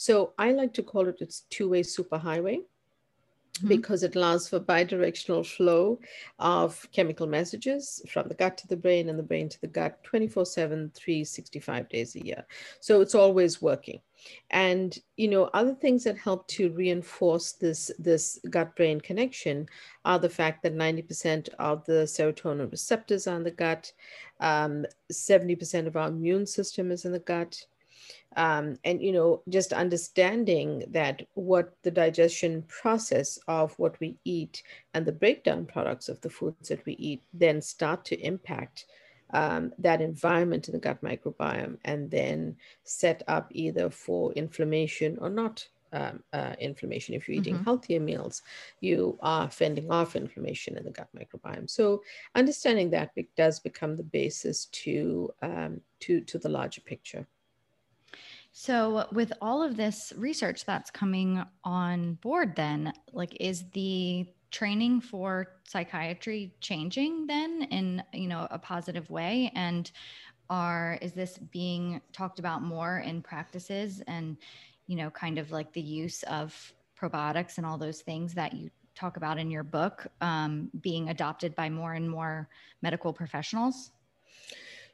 [0.00, 3.68] So I like to call it its two-way superhighway mm-hmm.
[3.68, 6.00] because it allows for bidirectional flow
[6.38, 10.02] of chemical messages from the gut to the brain and the brain to the gut
[10.04, 12.46] 24 7, 365 days a year.
[12.80, 14.00] So it's always working.
[14.48, 19.68] And you know, other things that help to reinforce this this gut brain connection
[20.06, 23.92] are the fact that 90% of the serotonin receptors are in the gut,
[24.40, 27.66] um, 70% of our immune system is in the gut
[28.36, 34.62] um, and you know just understanding that what the digestion process of what we eat
[34.94, 38.86] and the breakdown products of the foods that we eat then start to impact
[39.32, 45.30] um, that environment in the gut microbiome and then set up either for inflammation or
[45.30, 47.14] not um, uh, inflammation.
[47.14, 47.64] If you're eating mm-hmm.
[47.64, 48.42] healthier meals,
[48.80, 51.68] you are fending off inflammation in the gut microbiome.
[51.68, 52.02] So
[52.34, 57.26] understanding that does become the basis to um, to to the larger picture.
[58.52, 65.00] So, with all of this research that's coming on board, then, like, is the training
[65.00, 69.92] for psychiatry changing then in you know a positive way and
[70.48, 74.36] are is this being talked about more in practices and
[74.88, 78.68] you know kind of like the use of probiotics and all those things that you
[78.94, 82.48] talk about in your book um, being adopted by more and more
[82.82, 83.92] medical professionals?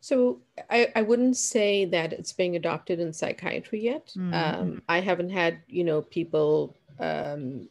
[0.07, 0.39] So
[0.71, 4.13] I, I wouldn't say that it's being adopted in psychiatry yet.
[4.17, 4.35] Mm-hmm.
[4.35, 7.69] Um, I haven't had, you know, people um,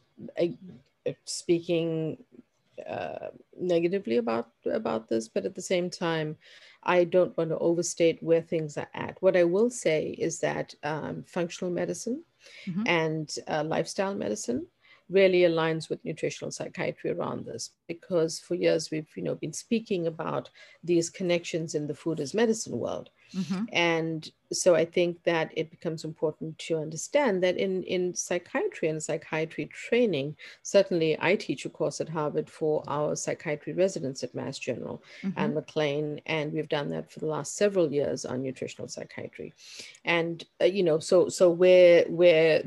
[1.24, 2.18] speaking
[2.86, 6.36] uh, negatively about about this, but at the same time,
[6.82, 9.16] I don't want to overstate where things are at.
[9.22, 12.22] What I will say is that um, functional medicine
[12.66, 12.82] mm-hmm.
[12.84, 14.66] and uh, lifestyle medicine
[15.08, 20.06] really aligns with nutritional psychiatry around this because for years we've you know been speaking
[20.06, 20.50] about
[20.82, 23.64] these connections in the food as medicine world mm-hmm.
[23.72, 29.00] and so i think that it becomes important to understand that in in psychiatry and
[29.00, 34.58] psychiatry training certainly i teach a course at harvard for our psychiatry residents at mass
[34.58, 35.38] general mm-hmm.
[35.38, 39.54] and mclean and we've done that for the last several years on nutritional psychiatry
[40.04, 42.64] and uh, you know so so where where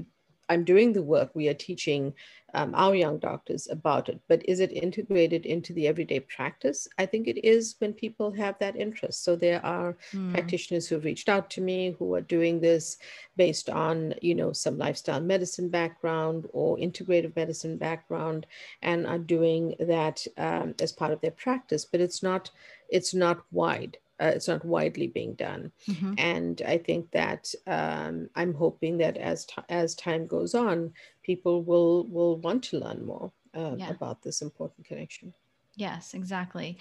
[0.50, 2.14] I'm doing the work, we are teaching
[2.54, 4.20] um, our young doctors about it.
[4.28, 6.88] But is it integrated into the everyday practice?
[6.98, 9.24] I think it is when people have that interest.
[9.24, 10.34] So there are mm.
[10.34, 12.98] practitioners who have reached out to me who are doing this
[13.38, 18.48] based on, you know, some lifestyle medicine background or integrative medicine background,
[18.82, 21.86] and are doing that um, as part of their practice.
[21.86, 22.50] But it's not
[22.90, 25.72] it's not wide uh, it's not widely being done.
[25.88, 26.14] Mm-hmm.
[26.18, 31.64] And I think that um, I'm hoping that as t- as time goes on, people
[31.64, 33.90] will will want to learn more uh, yeah.
[33.90, 35.34] about this important connection.
[35.76, 36.78] Yes, exactly.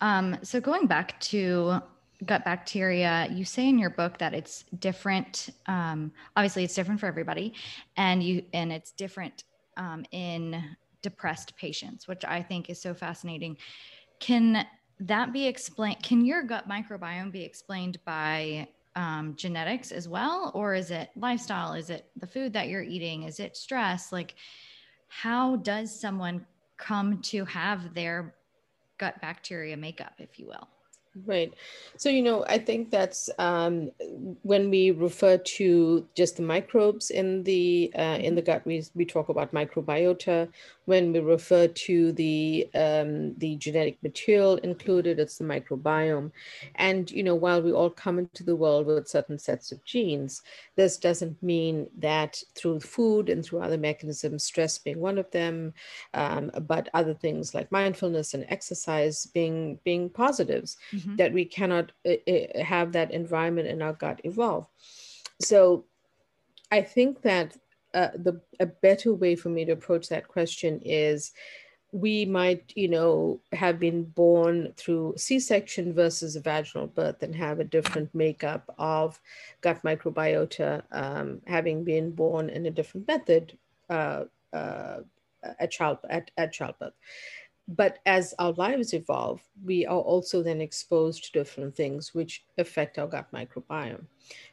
[0.00, 1.80] Um, so going back to
[2.26, 5.48] gut bacteria, you say in your book that it's different.
[5.66, 7.54] Um, obviously, it's different for everybody,
[7.96, 9.44] and you and it's different
[9.76, 10.62] um, in
[11.02, 13.56] depressed patients, which I think is so fascinating.
[14.20, 14.66] Can
[15.08, 16.02] that be explained?
[16.02, 20.50] Can your gut microbiome be explained by um, genetics as well?
[20.54, 21.72] Or is it lifestyle?
[21.74, 23.24] Is it the food that you're eating?
[23.24, 24.12] Is it stress?
[24.12, 24.34] Like,
[25.08, 28.34] how does someone come to have their
[28.98, 30.68] gut bacteria makeup, if you will?
[31.26, 31.52] Right.
[31.98, 33.90] So, you know, I think that's um,
[34.42, 39.04] when we refer to just the microbes in the uh, in the gut, we, we
[39.04, 40.48] talk about microbiota.
[40.86, 46.32] When we refer to the um, the genetic material included, it's the microbiome.
[46.74, 50.42] And, you know, while we all come into the world with certain sets of genes,
[50.74, 55.72] this doesn't mean that through food and through other mechanisms, stress being one of them,
[56.14, 60.76] um, but other things like mindfulness and exercise being being positives.
[60.92, 62.14] Mm-hmm that we cannot uh,
[62.62, 64.66] have that environment in our gut evolve.
[65.40, 65.84] So
[66.70, 67.56] I think that
[67.94, 71.32] uh, the a better way for me to approach that question is
[71.92, 77.60] we might you know have been born through c-section versus a vaginal birth and have
[77.60, 79.20] a different makeup of
[79.60, 83.56] gut microbiota um, having been born in a different method
[83.90, 84.24] uh,
[84.54, 85.00] uh,
[85.58, 86.94] at, child, at, at childbirth
[87.68, 92.98] but as our lives evolve, we are also then exposed to different things which affect
[92.98, 94.04] our gut microbiome.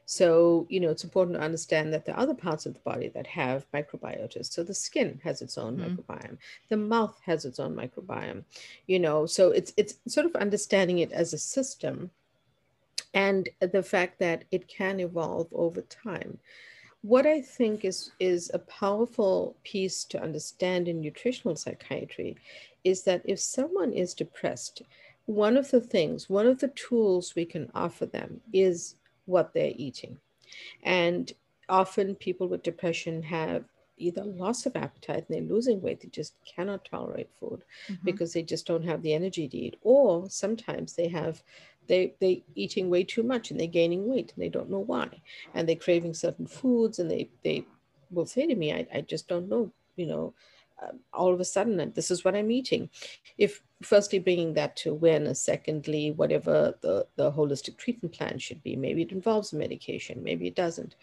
[0.05, 3.09] So, you know, it's important to understand that there are other parts of the body
[3.09, 4.45] that have microbiota.
[4.45, 5.95] So the skin has its own mm-hmm.
[5.95, 6.37] microbiome,
[6.69, 8.43] the mouth has its own microbiome,
[8.87, 12.11] you know, so it's it's sort of understanding it as a system
[13.13, 16.37] and the fact that it can evolve over time
[17.01, 22.35] what I think is, is a powerful piece to understand in nutritional psychiatry
[22.83, 24.81] is that if someone is depressed,
[25.25, 29.73] one of the things, one of the tools we can offer them is what they're
[29.75, 30.17] eating.
[30.83, 31.31] And
[31.69, 33.63] often people with depression have
[33.97, 38.03] either loss of appetite and they're losing weight, they just cannot tolerate food mm-hmm.
[38.03, 39.75] because they just don't have the energy to eat.
[39.83, 41.43] Or sometimes they have
[41.89, 45.09] they they eating way too much and they're gaining weight and they don't know why.
[45.53, 47.65] And they're craving certain foods and they they
[48.11, 50.33] will say to me, I, I just don't know, you know,
[50.81, 52.89] uh, all of a sudden this is what i'm eating.
[53.37, 55.41] If firstly bringing that to awareness.
[55.41, 58.75] Secondly whatever the, the holistic treatment plan should be.
[58.75, 60.23] Maybe it involves medication.
[60.23, 60.95] Maybe it doesn't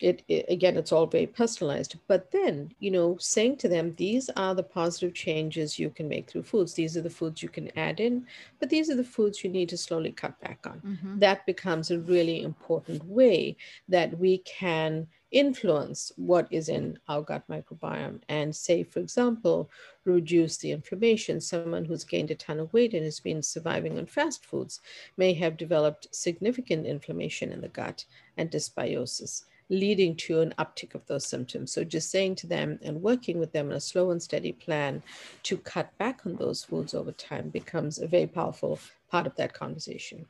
[0.00, 4.28] it, it, again it's all very personalized but then you know saying to them these
[4.30, 7.70] are the positive changes you can make through foods these are the foods you can
[7.78, 8.26] add in
[8.58, 11.18] but these are the foods you need to slowly cut back on mm-hmm.
[11.18, 13.56] that becomes a really important way
[13.88, 19.70] that we can influence what is in our gut microbiome and say, for example,
[20.04, 21.40] reduce the inflammation.
[21.40, 24.80] Someone who's gained a ton of weight and has been surviving on fast foods
[25.16, 28.04] may have developed significant inflammation in the gut
[28.36, 31.72] and dysbiosis leading to an uptick of those symptoms.
[31.72, 35.02] So just saying to them and working with them in a slow and steady plan
[35.44, 38.78] to cut back on those foods over time becomes a very powerful
[39.08, 40.26] part of that conversation.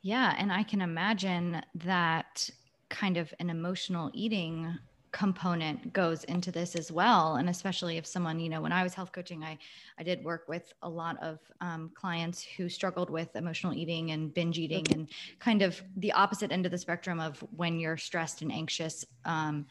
[0.00, 2.50] Yeah, and I can imagine that
[2.88, 4.76] kind of an emotional eating
[5.12, 7.36] component goes into this as well.
[7.36, 9.58] And especially if someone you know when i was health coaching i
[9.98, 14.32] i did work with a lot of um, clients who struggled with emotional eating and
[14.32, 18.42] binge eating and kind of the opposite end of the spectrum of when you're stressed
[18.42, 19.04] and anxious.
[19.24, 19.66] Um,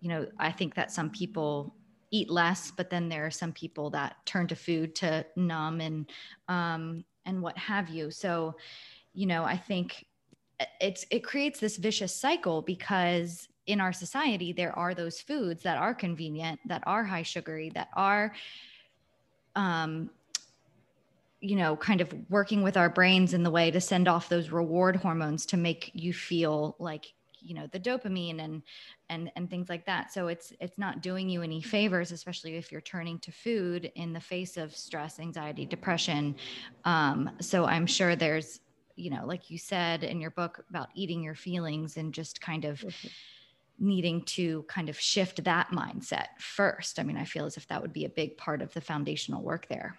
[0.00, 1.74] you know i think that some people
[2.10, 6.10] eat less but then there are some people that turn to food to numb and
[6.48, 8.10] um, and what have you.
[8.10, 8.56] So
[9.12, 10.06] you know i think
[10.80, 15.78] it's it creates this vicious cycle because in our society there are those foods that
[15.78, 18.32] are convenient that are high sugary that are
[19.56, 20.10] um
[21.40, 24.50] you know kind of working with our brains in the way to send off those
[24.50, 28.62] reward hormones to make you feel like you know the dopamine and
[29.08, 30.12] and and things like that.
[30.12, 34.12] So it's it's not doing you any favors especially if you're turning to food in
[34.12, 36.36] the face of stress anxiety depression.
[36.84, 38.60] Um, so i'm sure there's
[38.96, 42.64] you know like you said in your book about eating your feelings and just kind
[42.64, 43.08] of mm-hmm
[43.80, 46.98] needing to kind of shift that mindset first.
[46.98, 49.42] I mean, I feel as if that would be a big part of the foundational
[49.42, 49.98] work there.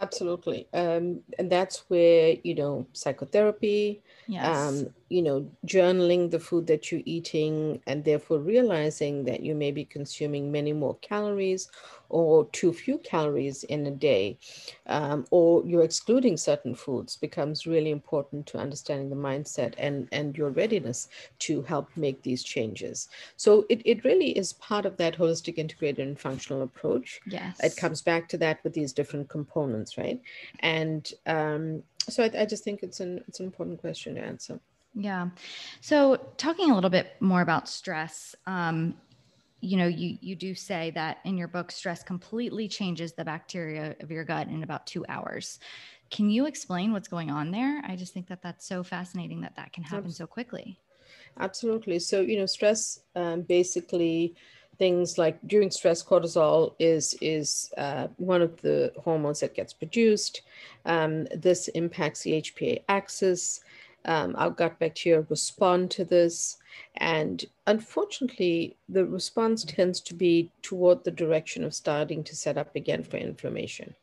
[0.00, 0.68] Absolutely.
[0.72, 4.46] Um, and that's where, you know, psychotherapy, yes.
[4.46, 9.72] um, you know, journaling the food that you're eating and therefore realizing that you may
[9.72, 11.70] be consuming many more calories
[12.10, 14.38] or too few calories in a day,
[14.86, 20.36] um, or you're excluding certain foods becomes really important to understanding the mindset and, and
[20.36, 21.08] your readiness
[21.38, 23.08] to help make these changes.
[23.36, 27.20] So it, it really is part of that holistic, integrated, and functional approach.
[27.26, 27.58] Yes.
[27.62, 30.20] It comes back to that with these different components, right?
[30.60, 34.60] And um, so I, I just think it's an it's an important question to answer.
[34.94, 35.28] Yeah.
[35.80, 38.96] So talking a little bit more about stress, um,
[39.60, 43.96] you know you you do say that in your book stress completely changes the bacteria
[44.00, 45.58] of your gut in about two hours
[46.10, 49.56] can you explain what's going on there i just think that that's so fascinating that
[49.56, 50.78] that can happen so quickly
[51.40, 54.34] absolutely so you know stress um, basically
[54.78, 60.42] things like during stress cortisol is is uh, one of the hormones that gets produced.
[60.84, 63.60] Um, this impacts the hpa axis.
[64.04, 66.56] Um, our gut bacteria respond to this.
[66.96, 72.74] And unfortunately, the response tends to be toward the direction of starting to set up
[72.76, 73.94] again for inflammation.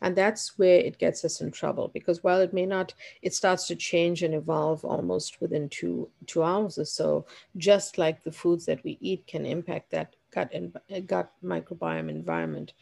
[0.00, 3.66] And that's where it gets us in trouble because while it may not, it starts
[3.68, 8.66] to change and evolve almost within two, two hours or so, just like the foods
[8.66, 12.72] that we eat can impact that gut and gut microbiome environment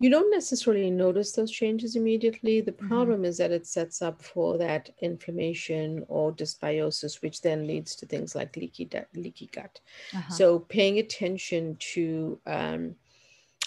[0.00, 2.60] you don't necessarily notice those changes immediately.
[2.60, 2.88] The mm-hmm.
[2.88, 3.24] problem mm-hmm.
[3.26, 8.34] is that it sets up for that inflammation or dysbiosis, which then leads to things
[8.34, 9.80] like leaky, leaky gut.
[10.14, 10.32] Uh-huh.
[10.32, 12.94] So, paying attention to um,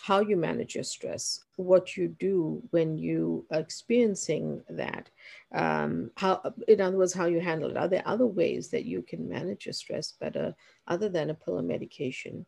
[0.02, 5.10] how you manage your stress, what you do when you are experiencing that,
[5.54, 7.78] um, how, in other words, how you handle it.
[7.78, 10.56] Are there other ways that you can manage your stress better
[10.88, 12.46] other than a pill or medication?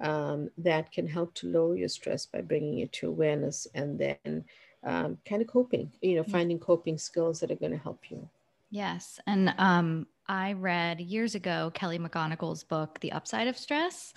[0.00, 4.44] Um, that can help to lower your stress by bringing it to awareness and then
[4.84, 8.28] um, kind of coping, you know, finding coping skills that are going to help you.
[8.70, 9.20] Yes.
[9.26, 14.12] And um, I read years ago Kelly McGonigal's book, The Upside of Stress.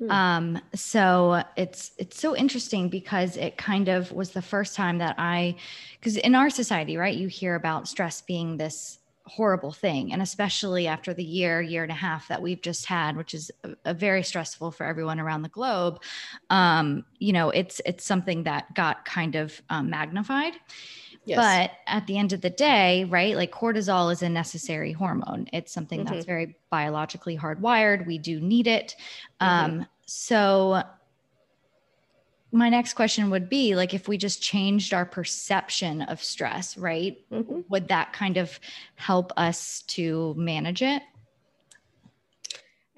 [0.00, 0.10] Mm.
[0.10, 5.16] Um, so it's it's so interesting because it kind of was the first time that
[5.18, 5.56] I,
[5.98, 10.86] because in our society, right, you hear about stress being this horrible thing and especially
[10.86, 13.94] after the year year and a half that we've just had which is a, a
[13.94, 16.00] very stressful for everyone around the globe
[16.50, 20.54] um, you know it's it's something that got kind of um, magnified
[21.24, 21.36] yes.
[21.36, 25.72] but at the end of the day right like cortisol is a necessary hormone it's
[25.72, 26.14] something mm-hmm.
[26.14, 28.96] that's very biologically hardwired we do need it
[29.40, 29.80] mm-hmm.
[29.80, 30.82] um, so
[32.52, 37.18] my next question would be like if we just changed our perception of stress right
[37.30, 37.60] mm-hmm.
[37.68, 38.58] would that kind of
[38.96, 41.02] help us to manage it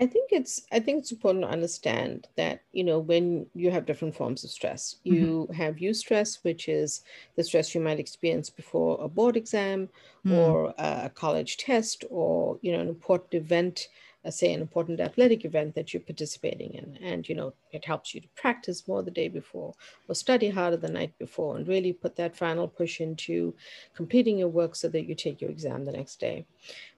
[0.00, 3.86] i think it's i think it's important to understand that you know when you have
[3.86, 5.52] different forms of stress you mm-hmm.
[5.52, 7.02] have eustress which is
[7.36, 9.88] the stress you might experience before a board exam
[10.24, 10.36] mm.
[10.36, 13.88] or a college test or you know an important event
[14.24, 16.98] uh, say an important athletic event that you're participating in.
[17.02, 19.74] And you know it helps you to practice more the day before
[20.08, 23.54] or study harder the night before and really put that final push into
[23.94, 26.44] completing your work so that you take your exam the next day.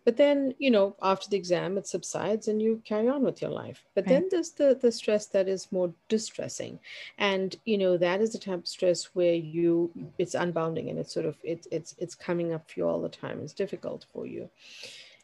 [0.04, 3.52] But then you know after the exam it subsides and you carry on with your
[3.52, 3.84] life.
[3.94, 4.14] But right.
[4.14, 6.80] then there's the the stress that is more distressing.
[7.18, 11.14] And you know that is the type of stress where you it's unbounding and it's
[11.14, 13.40] sort of it's it's it's coming up for you all the time.
[13.40, 14.50] It's difficult for you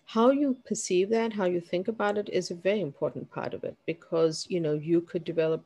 [0.09, 3.62] how you perceive that how you think about it is a very important part of
[3.62, 5.62] it because you know you could develop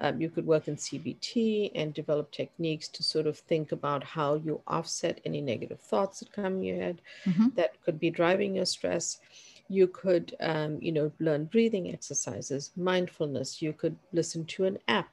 [0.00, 4.34] um, you could work in cbt and develop techniques to sort of think about how
[4.34, 7.46] you offset any negative thoughts that come in your head mm-hmm.
[7.54, 9.20] that could be driving your stress
[9.68, 13.62] You could, um, you know, learn breathing exercises, mindfulness.
[13.62, 15.08] You could listen to an app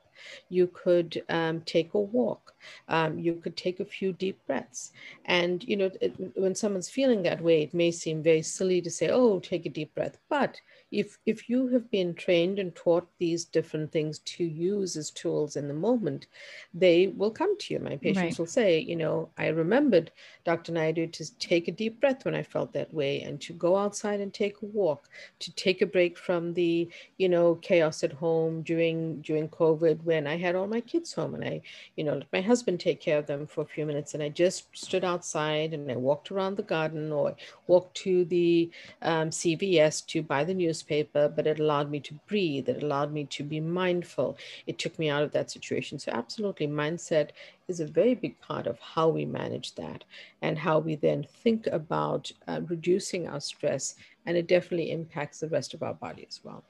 [0.50, 2.54] you could um, take a walk.
[2.88, 4.92] Um, you could take a few deep breaths.
[5.26, 8.90] And, you know, it, when someone's feeling that way, it may seem very silly to
[8.90, 10.18] say, oh, take a deep breath.
[10.30, 10.60] But
[10.92, 15.56] if if you have been trained and taught these different things to use as tools
[15.56, 16.28] in the moment
[16.74, 18.40] they will come to you my patients right.
[18.40, 20.12] will say you know i remembered
[20.44, 23.78] dr naidoo to take a deep breath when i felt that way and to go
[23.78, 28.12] outside and take a walk to take a break from the you know chaos at
[28.12, 31.62] home during during covid when i had all my kids home and i
[31.96, 34.28] you know let my husband take care of them for a few minutes and i
[34.28, 37.34] just stood outside and i walked around the garden or
[37.68, 38.70] walked to the
[39.04, 42.70] um, cvs to buy the news newspaper, but it allowed me to breathe.
[42.70, 44.38] It allowed me to be mindful.
[44.68, 46.00] It took me out of that situation.
[46.00, 47.30] So, absolutely, mindset
[47.68, 50.04] is a very big part of how we manage that
[50.42, 53.96] and how we then think about uh, reducing our stress.
[54.26, 56.64] And it definitely impacts the rest of our body as well.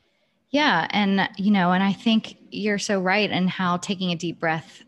[0.51, 0.88] Yeah.
[0.91, 4.84] And, you know, and I think you're so right in how taking a deep breath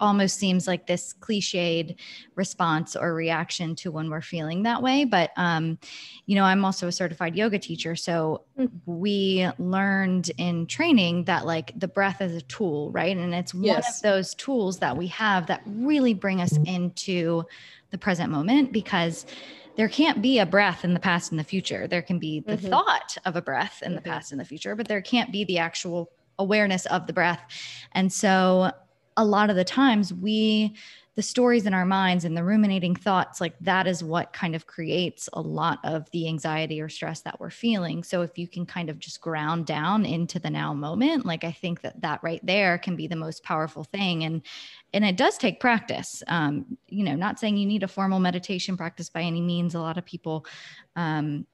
[0.00, 1.96] almost seems like this cliched
[2.34, 5.04] response or reaction to when we're feeling that way.
[5.04, 5.78] But, um,
[6.26, 7.96] you know, I'm also a certified yoga teacher.
[7.96, 8.70] So mm.
[8.86, 13.16] we learned in training that like the breath is a tool, right?
[13.16, 13.74] And it's yes.
[13.74, 17.44] one of those tools that we have that really bring us into
[17.90, 19.26] the present moment because
[19.76, 21.86] there can't be a breath in the past and the future.
[21.86, 22.68] There can be the mm-hmm.
[22.68, 23.96] thought of a breath in mm-hmm.
[23.96, 27.40] the past and the future, but there can't be the actual awareness of the breath.
[27.92, 28.72] And so
[29.16, 30.74] a lot of the times we
[31.16, 34.66] the stories in our minds and the ruminating thoughts like that is what kind of
[34.66, 38.04] creates a lot of the anxiety or stress that we're feeling.
[38.04, 41.50] So if you can kind of just ground down into the now moment like i
[41.50, 44.24] think that that right there can be the most powerful thing.
[44.24, 44.42] And
[44.92, 46.22] and it does take practice.
[46.28, 49.74] Um, you know not saying you need a formal meditation practice by any means.
[49.74, 50.44] A lot of people
[50.96, 51.46] um,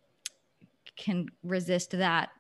[0.96, 2.30] can resist that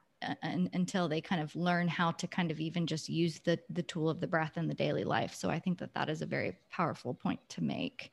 [0.42, 4.08] until they kind of learn how to kind of even just use the the tool
[4.08, 5.34] of the breath in the daily life.
[5.34, 8.10] So I think that that is a very powerful point to make.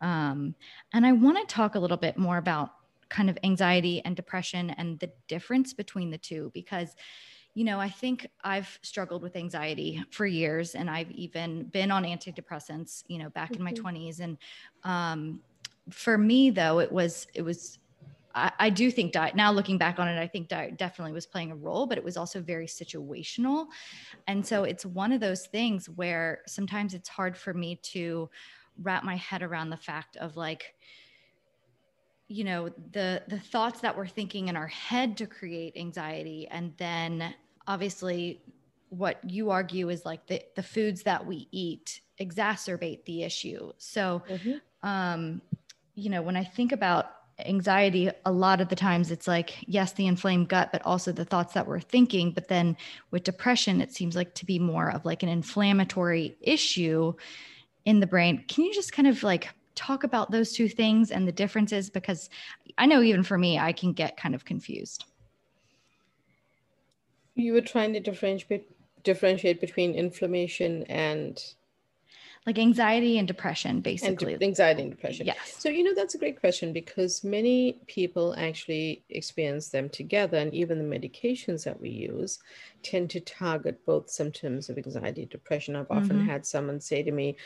[0.00, 0.54] Um,
[0.92, 2.70] and I want to talk a little bit more about
[3.08, 6.94] kind of anxiety and depression and the difference between the two because
[7.54, 12.04] you know, I think I've struggled with anxiety for years and I've even been on
[12.04, 13.56] antidepressants, you know, back mm-hmm.
[13.56, 14.22] in my 20s mm-hmm.
[14.22, 14.38] and
[14.84, 15.40] um
[15.90, 17.78] for me though it was it was
[18.34, 21.26] I, I, do think diet now looking back on it, I think diet definitely was
[21.26, 23.66] playing a role, but it was also very situational.
[24.26, 28.30] And so it's one of those things where sometimes it's hard for me to
[28.82, 30.74] wrap my head around the fact of like,
[32.28, 36.46] you know, the the thoughts that we're thinking in our head to create anxiety.
[36.48, 37.34] And then
[37.66, 38.42] obviously
[38.90, 43.72] what you argue is like the, the foods that we eat exacerbate the issue.
[43.78, 44.88] So mm-hmm.
[44.88, 45.42] um,
[45.94, 47.12] you know, when I think about
[47.46, 51.24] anxiety a lot of the times it's like yes the inflamed gut but also the
[51.24, 52.32] thoughts that we're thinking.
[52.32, 52.76] But then
[53.10, 57.14] with depression it seems like to be more of like an inflammatory issue
[57.84, 58.44] in the brain.
[58.48, 61.90] Can you just kind of like talk about those two things and the differences?
[61.90, 62.30] Because
[62.78, 65.04] i know even for me i can get kind of confused.
[67.34, 68.68] You were trying to differentiate
[69.02, 71.42] differentiate between inflammation and
[72.46, 74.32] like anxiety and depression basically.
[74.32, 75.26] and anxiety and depression.
[75.26, 75.56] Yes.
[75.58, 80.54] So you know that's a great question because many people actually experience them together and
[80.54, 82.38] even the medications that we use
[82.82, 85.76] tend to target both symptoms of anxiety and depression.
[85.76, 86.28] I've often mm-hmm.
[86.28, 87.36] had someone say to me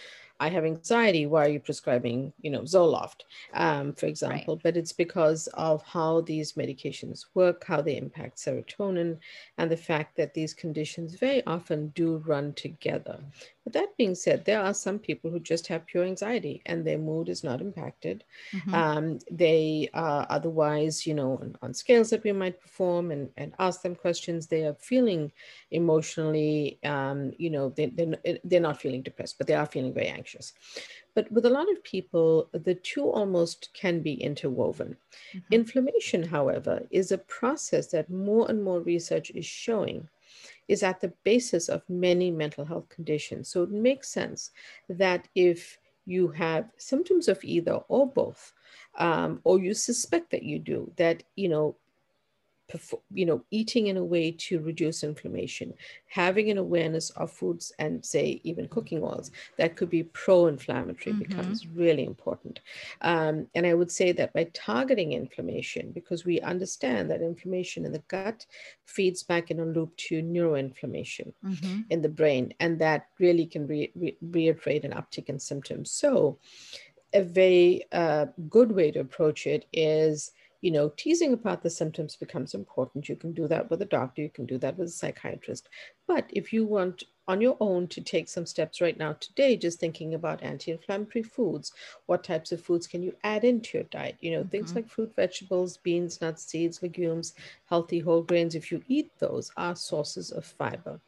[0.40, 1.26] I have anxiety.
[1.26, 3.22] Why are you prescribing, you know, Zoloft,
[3.54, 4.56] um, for example?
[4.56, 4.62] Right.
[4.62, 9.18] But it's because of how these medications work, how they impact serotonin,
[9.58, 13.20] and the fact that these conditions very often do run together.
[13.62, 16.98] But that being said, there are some people who just have pure anxiety and their
[16.98, 18.24] mood is not impacted.
[18.52, 18.74] Mm-hmm.
[18.74, 23.54] Um, they are otherwise, you know, on, on, scales that we might perform and, and
[23.58, 25.32] ask them questions, they are feeling
[25.70, 30.08] emotionally, um, you know, they, they're, they're not feeling depressed, but they are feeling very
[30.08, 30.23] anxious.
[31.14, 34.96] But with a lot of people, the two almost can be interwoven.
[35.34, 35.54] Mm-hmm.
[35.54, 40.08] Inflammation, however, is a process that more and more research is showing
[40.68, 43.48] is at the basis of many mental health conditions.
[43.48, 44.50] So it makes sense
[44.88, 48.52] that if you have symptoms of either or both,
[48.98, 51.76] um, or you suspect that you do, that, you know,
[53.12, 55.74] you know, eating in a way to reduce inflammation,
[56.06, 61.22] having an awareness of foods and say even cooking oils that could be pro-inflammatory mm-hmm.
[61.22, 62.60] becomes really important.
[63.02, 67.92] Um, and I would say that by targeting inflammation, because we understand that inflammation in
[67.92, 68.46] the gut
[68.86, 71.80] feeds back in a loop to neuroinflammation mm-hmm.
[71.90, 75.90] in the brain, and that really can re- re- reiterate an uptick in symptoms.
[75.90, 76.38] So
[77.12, 80.32] a very uh, good way to approach it is
[80.64, 83.06] you know, teasing apart the symptoms becomes important.
[83.06, 85.68] You can do that with a doctor, you can do that with a psychiatrist.
[86.08, 89.80] But if you want on your own to take some steps right now today, just
[89.80, 91.72] thinking about anti-inflammatory foods.
[92.06, 94.16] What types of foods can you add into your diet?
[94.20, 94.48] You know, mm-hmm.
[94.48, 97.34] things like fruit, vegetables, beans, nuts, seeds, legumes,
[97.66, 98.54] healthy whole grains.
[98.54, 101.00] If you eat those, are sources of fiber.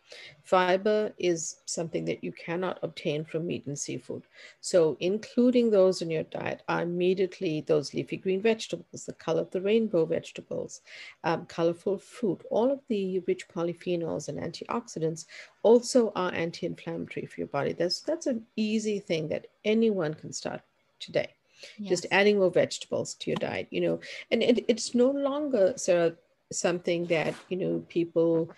[0.42, 4.22] Fiber is something that you cannot obtain from meat and seafood.
[4.60, 9.50] So including those in your diet are immediately those leafy green vegetables, the color of
[9.50, 10.82] the rainbow vegetables,
[11.24, 15.26] um, colorful fruit, all of the rich polyphenols and antioxidants
[15.66, 17.72] also are anti-inflammatory for your body.
[17.72, 20.60] That's that's an easy thing that anyone can start
[21.00, 21.30] today.
[21.78, 21.88] Yes.
[21.88, 23.98] Just adding more vegetables to your diet, you know,
[24.30, 26.12] and it, it's no longer Sarah
[26.52, 28.48] something that you know people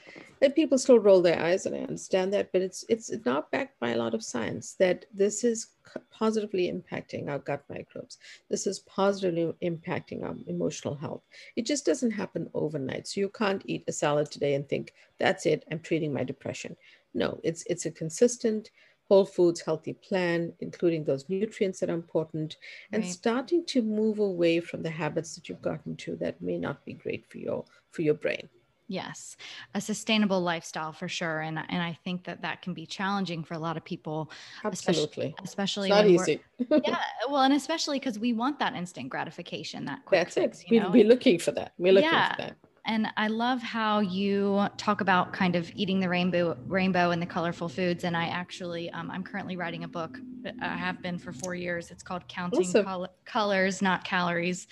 [0.41, 3.81] that people still roll their eyes and i understand that but it's it's not backed
[3.81, 5.69] by a lot of science that this is
[6.11, 8.19] positively impacting our gut microbes
[8.51, 11.23] this is positively impacting our emotional health
[11.57, 15.47] it just doesn't happen overnight so you can't eat a salad today and think that's
[15.47, 16.77] it i'm treating my depression
[17.15, 18.71] no it's it's a consistent
[19.09, 22.57] whole foods healthy plan, including those nutrients that are important,
[22.93, 23.13] and right.
[23.13, 26.93] starting to move away from the habits that you've gotten to that may not be
[26.93, 28.49] great for your for your brain.
[28.91, 29.37] Yes,
[29.75, 33.55] a sustainable lifestyle for sure, and and I think that that can be challenging for
[33.55, 34.31] a lot of people.
[34.65, 36.41] Absolutely, especially, especially not easy.
[36.71, 36.99] yeah,
[37.29, 39.85] well, and especially because we want that instant gratification.
[39.85, 40.21] That quick.
[40.21, 40.71] that's fix, it.
[40.71, 41.73] We, we're looking for that.
[41.79, 42.35] We're looking yeah.
[42.35, 42.57] for that.
[42.89, 47.27] And I love how you talk about kind of eating the rainbow, rainbow and the
[47.27, 48.03] colorful foods.
[48.03, 50.19] And I actually, um, I'm currently writing a book.
[50.63, 51.91] I have been for four years.
[51.91, 52.87] It's called Counting awesome.
[52.87, 54.69] Col- Colors, Not Calories.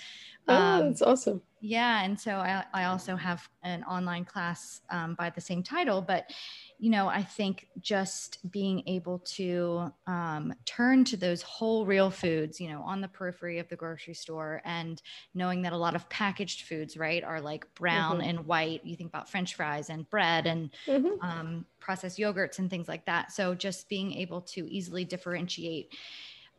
[0.47, 1.43] Oh, um, that's awesome.
[1.61, 6.01] Yeah, and so I, I also have an online class um, by the same title,
[6.01, 6.31] but
[6.79, 12.61] you know, I think just being able to um, turn to those whole real foods,
[12.61, 15.01] you know, on the periphery of the grocery store and
[15.33, 18.29] knowing that a lot of packaged foods, right, are like brown mm-hmm.
[18.29, 18.85] and white.
[18.85, 21.19] You think about French fries and bread and mm-hmm.
[21.21, 23.31] um, processed yogurts and things like that.
[23.31, 25.95] So just being able to easily differentiate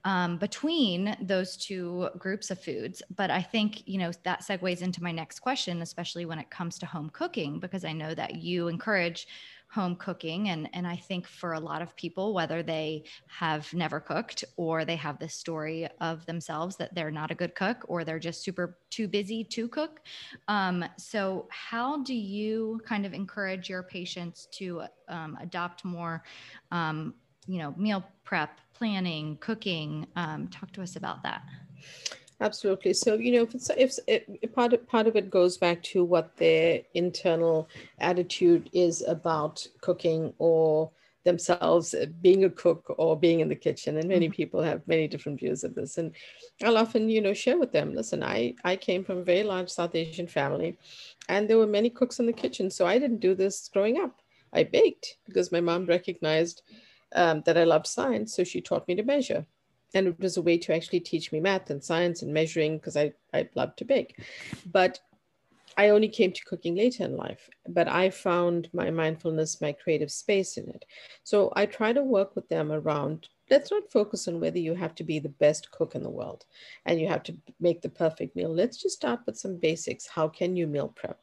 [0.04, 3.02] um, between those two groups of foods.
[3.14, 6.78] But I think, you know, that segues into my next question, especially when it comes
[6.78, 9.26] to home cooking, because I know that you encourage
[9.70, 14.00] home cooking and and I think for a lot of people whether they have never
[14.00, 18.02] cooked or they have this story of themselves that they're not a good cook or
[18.02, 20.00] they're just super too busy to cook
[20.48, 26.22] um, so how do you kind of encourage your patients to um, adopt more
[26.70, 27.14] um,
[27.46, 30.06] you know meal prep planning cooking?
[30.16, 31.42] Um, talk to us about that
[32.40, 32.94] Absolutely.
[32.94, 36.36] So you know, if it's if, part of, part of it goes back to what
[36.36, 37.68] their internal
[37.98, 40.90] attitude is about cooking or
[41.24, 44.34] themselves being a cook or being in the kitchen and many mm-hmm.
[44.34, 46.12] people have many different views of this and
[46.62, 49.68] i'll often you know share with them listen i i came from a very large
[49.68, 50.78] south asian family
[51.28, 54.22] and there were many cooks in the kitchen so i didn't do this growing up
[54.54, 56.62] i baked because my mom recognized
[57.14, 59.44] um, that i loved science so she taught me to measure
[59.94, 62.96] and it was a way to actually teach me math and science and measuring because
[62.96, 64.20] I, I love to bake.
[64.66, 65.00] But
[65.76, 70.10] I only came to cooking later in life, but I found my mindfulness, my creative
[70.10, 70.84] space in it.
[71.22, 74.94] So I try to work with them around let's not focus on whether you have
[74.96, 76.44] to be the best cook in the world
[76.86, 78.52] and you have to make the perfect meal.
[78.52, 80.06] Let's just start with some basics.
[80.06, 81.18] How can you meal prep?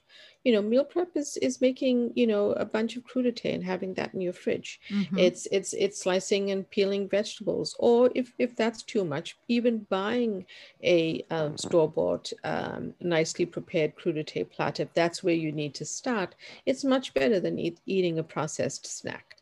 [0.46, 3.94] you know meal prep is is making you know a bunch of crudité and having
[3.96, 5.18] that in your fridge mm-hmm.
[5.18, 10.46] it's it's it's slicing and peeling vegetables or if if that's too much even buying
[10.84, 16.36] a um, store-bought um, nicely prepared crudité platter if that's where you need to start
[16.66, 19.36] it's much better than eat, eating a processed snack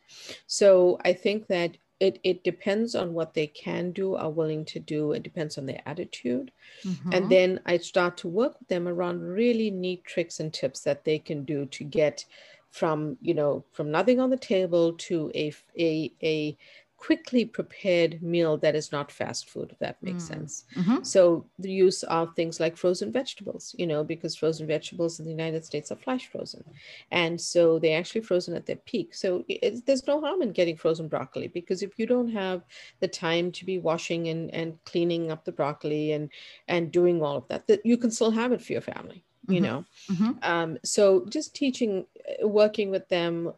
[0.48, 4.80] so i think that it, it depends on what they can do, are willing to
[4.80, 5.14] do.
[5.14, 6.52] It depends on their attitude.
[6.84, 7.14] Mm-hmm.
[7.14, 11.06] And then I start to work with them around really neat tricks and tips that
[11.06, 12.26] they can do to get
[12.72, 16.58] from, you know, from nothing on the table to a, a, a
[17.04, 20.28] quickly prepared meal that is not fast food, if that makes mm.
[20.30, 20.64] sense.
[20.78, 21.04] Mm-hmm.
[21.04, 25.32] So the use of things like frozen vegetables, you know, because frozen vegetables in the
[25.32, 26.64] United States are flash frozen.
[27.12, 29.14] And so they're actually frozen at their peak.
[29.16, 29.44] So
[29.86, 32.62] there's no harm in getting frozen broccoli because if you don't have
[33.02, 36.30] the time to be washing and, and cleaning up the broccoli and,
[36.70, 39.56] and doing all of that, that you can still have it for your family you
[39.56, 39.66] mm-hmm.
[39.66, 40.32] know mm-hmm.
[40.44, 42.06] um, so just teaching
[42.44, 43.52] working with them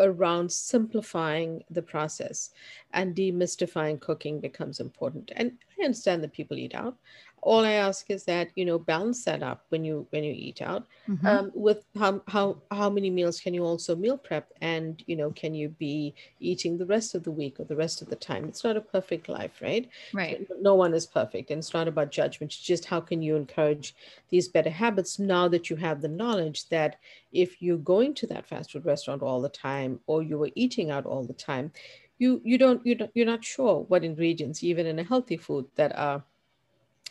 [0.00, 2.50] around simplifying the process
[2.92, 5.32] and demystifying cooking becomes important.
[5.36, 6.96] And I understand that people eat out
[7.42, 10.62] all i ask is that you know balance that up when you when you eat
[10.62, 10.86] out.
[11.08, 11.26] Mm-hmm.
[11.26, 14.52] um, with how, how how many meals can you also meal prep?
[14.60, 18.02] And you know can you be eating the rest of the week or the rest
[18.02, 18.44] of the time?
[18.44, 19.88] It's not a perfect life right?
[20.12, 20.46] Right.
[20.60, 22.52] No one is perfect and it's not about judgment.
[22.52, 23.94] It's just how can you encourage
[24.28, 26.96] these better habits now that you have the knowledge that
[27.32, 30.90] if you're going to that fast food restaurant all the time or you were eating
[30.90, 31.72] out all the time
[32.18, 35.64] you you don't you don't, you're not sure what ingredients even in a healthy food
[35.76, 36.22] that are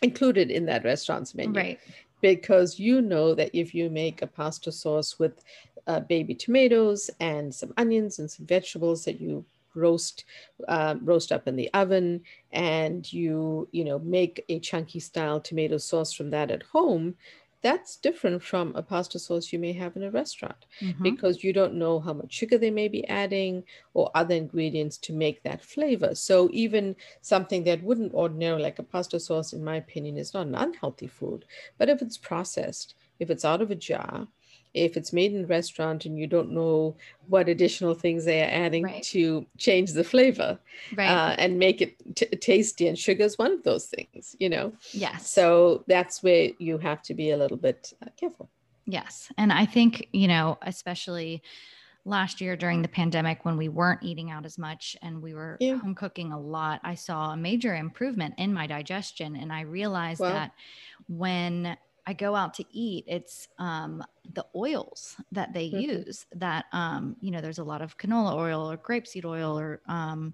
[0.01, 1.59] included in that restaurant's menu.
[1.59, 1.79] Right.
[2.21, 5.43] Because you know that if you make a pasta sauce with
[5.85, 9.45] uh, baby tomatoes and some onions and some vegetables that you
[9.75, 10.25] roast
[10.67, 12.19] um, roast up in the oven
[12.51, 17.15] and you you know make a chunky style tomato sauce from that at home
[17.68, 21.03] that's different from a pasta sauce you may have in a restaurant mm-hmm.
[21.03, 23.61] because you don't know how much sugar they may be adding
[23.93, 26.15] or other ingredients to make that flavor.
[26.15, 30.47] So even something that wouldn't ordinarily, like a pasta sauce, in my opinion, is not
[30.47, 31.43] an unhealthy food.
[31.78, 34.30] But if it's processed, if it's out of a jar,
[34.74, 36.95] if it's made in a restaurant and you don't know
[37.28, 39.03] what additional things they are adding right.
[39.03, 40.57] to change the flavor
[40.95, 41.09] right.
[41.09, 44.72] uh, and make it t- tasty and sugar is one of those things you know
[44.91, 48.49] yes so that's where you have to be a little bit uh, careful
[48.86, 51.41] yes and i think you know especially
[52.05, 55.57] last year during the pandemic when we weren't eating out as much and we were
[55.59, 55.76] yeah.
[55.76, 60.22] home cooking a lot i saw a major improvement in my digestion and i realized
[60.22, 60.51] well, that
[61.09, 64.01] when I go out to eat, it's um,
[64.33, 65.79] the oils that they mm-hmm.
[65.79, 66.25] use.
[66.33, 70.33] That um, you know, there's a lot of canola oil or grapeseed oil or um,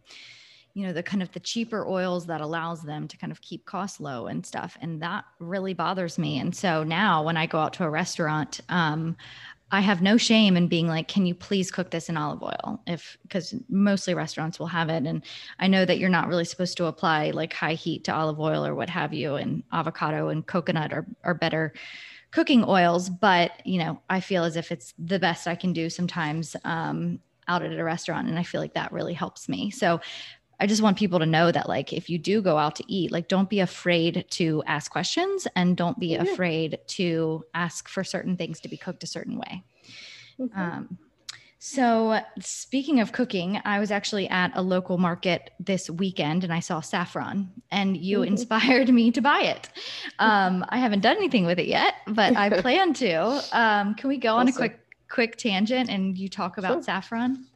[0.75, 3.65] you know the kind of the cheaper oils that allows them to kind of keep
[3.65, 7.59] costs low and stuff and that really bothers me and so now when i go
[7.59, 9.15] out to a restaurant um,
[9.73, 12.79] I have no shame in being like, can you please cook this in olive oil?
[12.85, 15.07] If because mostly restaurants will have it.
[15.07, 15.23] And
[15.57, 18.63] I know that you're not really supposed to apply like high heat to olive oil
[18.63, 21.73] or what have you, and avocado and coconut are, are better
[22.29, 23.09] cooking oils.
[23.09, 27.19] But you know, I feel as if it's the best I can do sometimes um,
[27.47, 28.27] out at a restaurant.
[28.27, 29.71] And I feel like that really helps me.
[29.71, 29.99] So
[30.63, 33.11] I just want people to know that like if you do go out to eat,
[33.11, 36.21] like don't be afraid to ask questions and don't be yeah.
[36.21, 39.65] afraid to ask for certain things to be cooked a certain way.
[40.39, 40.57] Mm-hmm.
[40.57, 40.97] Um,
[41.59, 46.61] so, speaking of cooking, I was actually at a local market this weekend and I
[46.61, 48.27] saw saffron, and you mm-hmm.
[48.29, 49.69] inspired me to buy it.
[50.19, 53.43] Um, I haven't done anything with it yet, but I plan to.
[53.51, 56.83] Um, can we go on a quick quick tangent and you talk about sure.
[56.83, 57.47] saffron?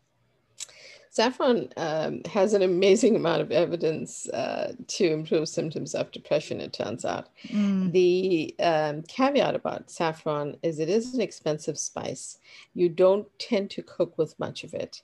[1.17, 6.73] Saffron um, has an amazing amount of evidence uh, to improve symptoms of depression, it
[6.73, 7.29] turns out.
[7.47, 7.91] Mm.
[7.91, 12.37] The um, caveat about saffron is it is an expensive spice.
[12.75, 15.01] You don't tend to cook with much of it.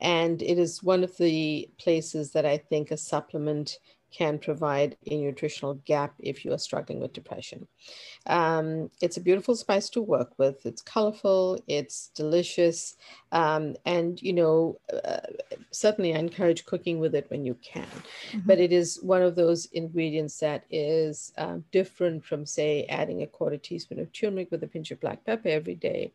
[0.00, 3.80] And it is one of the places that I think a supplement
[4.12, 7.66] can provide a nutritional gap if you are struggling with depression.
[8.26, 10.64] Um, it's a beautiful spice to work with.
[10.64, 12.96] It's colorful, it's delicious,
[13.32, 15.20] um, and you know, uh,
[15.70, 17.84] certainly I encourage cooking with it when you can.
[17.84, 18.40] Mm-hmm.
[18.46, 23.26] But it is one of those ingredients that is uh, different from, say, adding a
[23.26, 26.12] quarter teaspoon of turmeric with a pinch of black pepper every day,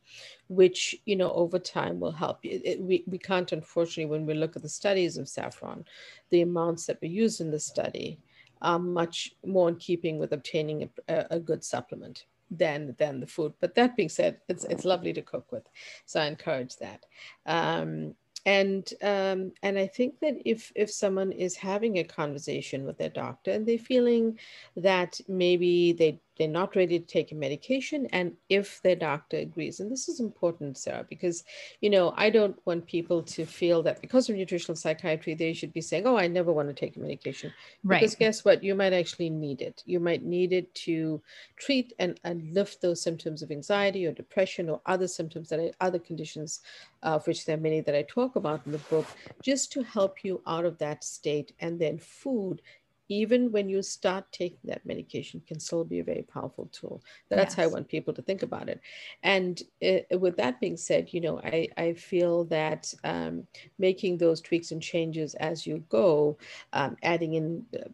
[0.51, 2.61] which you know over time will help you.
[2.79, 5.85] We, we can't unfortunately when we look at the studies of saffron
[6.29, 8.19] the amounts that were used in the study
[8.61, 13.53] are much more in keeping with obtaining a, a good supplement than than the food
[13.61, 15.63] but that being said it's it's lovely to cook with
[16.05, 17.05] so i encourage that
[17.45, 18.13] um,
[18.45, 23.09] and um, and I think that if if someone is having a conversation with their
[23.09, 24.39] doctor and they're feeling
[24.75, 29.79] that maybe they they're not ready to take a medication and if their doctor agrees
[29.79, 31.43] and this is important sarah because
[31.81, 35.71] you know i don't want people to feel that because of nutritional psychiatry they should
[35.71, 37.53] be saying oh i never want to take a medication.
[37.83, 38.01] Right.
[38.01, 38.63] Because guess what?
[38.63, 39.83] You might actually need it.
[39.85, 41.21] You might need it to
[41.57, 45.71] treat and, and lift those symptoms of anxiety or depression or other symptoms that are
[45.79, 46.61] other conditions
[47.03, 49.05] uh, of which there are many that i talk about in the book
[49.43, 52.61] just to help you out of that state and then food
[53.09, 57.01] even when you start taking that medication can still be a very powerful tool.
[57.29, 57.55] That's yes.
[57.55, 58.79] how i want people to think about it.
[59.23, 63.47] And uh, with that being said you know i, I feel that um,
[63.79, 66.37] making those tweaks and changes as you go
[66.73, 67.89] um, adding in uh,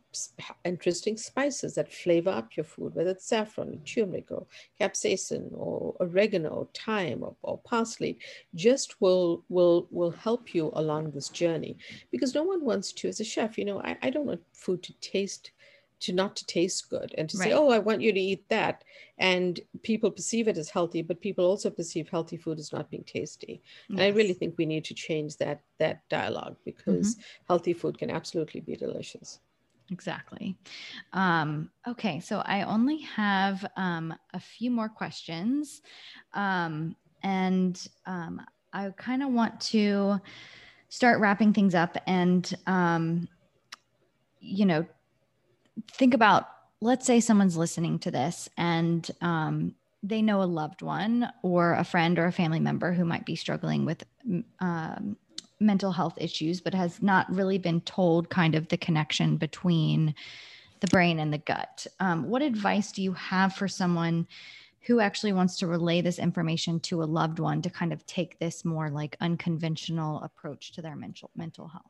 [0.66, 4.46] interesting spices that flavor up your food whether it's saffron turmeric or
[4.80, 8.18] capsaicin or oregano or thyme or, or parsley
[8.56, 11.78] just will will will help you along this journey.
[12.12, 14.84] Because no one wants to as a chef you know i, I don't want food
[14.84, 15.52] to taste
[16.00, 17.50] to not to taste good and to right.
[17.50, 18.84] say oh i want you to eat that
[19.18, 23.04] and people perceive it as healthy but people also perceive healthy food as not being
[23.04, 23.98] tasty yes.
[23.98, 27.44] and i really think we need to change that that dialogue because mm-hmm.
[27.48, 29.40] healthy food can absolutely be delicious
[29.90, 30.58] Exactly.
[31.14, 35.82] Um, okay, so I only have um, a few more questions.
[36.34, 38.42] Um, and um,
[38.74, 40.20] I kind of want to
[40.90, 43.28] start wrapping things up and, um,
[44.40, 44.86] you know,
[45.92, 46.48] think about
[46.82, 49.74] let's say someone's listening to this and um,
[50.04, 53.36] they know a loved one or a friend or a family member who might be
[53.36, 54.04] struggling with
[54.60, 55.18] um,
[55.60, 60.14] mental health issues, but has not really been told kind of the connection between
[60.80, 61.88] the brain and the gut.
[62.00, 64.28] Um, what advice do you have for someone
[64.82, 68.38] who actually wants to relay this information to a loved one to kind of take
[68.40, 71.84] this more like unconventional approach to their mental mental health?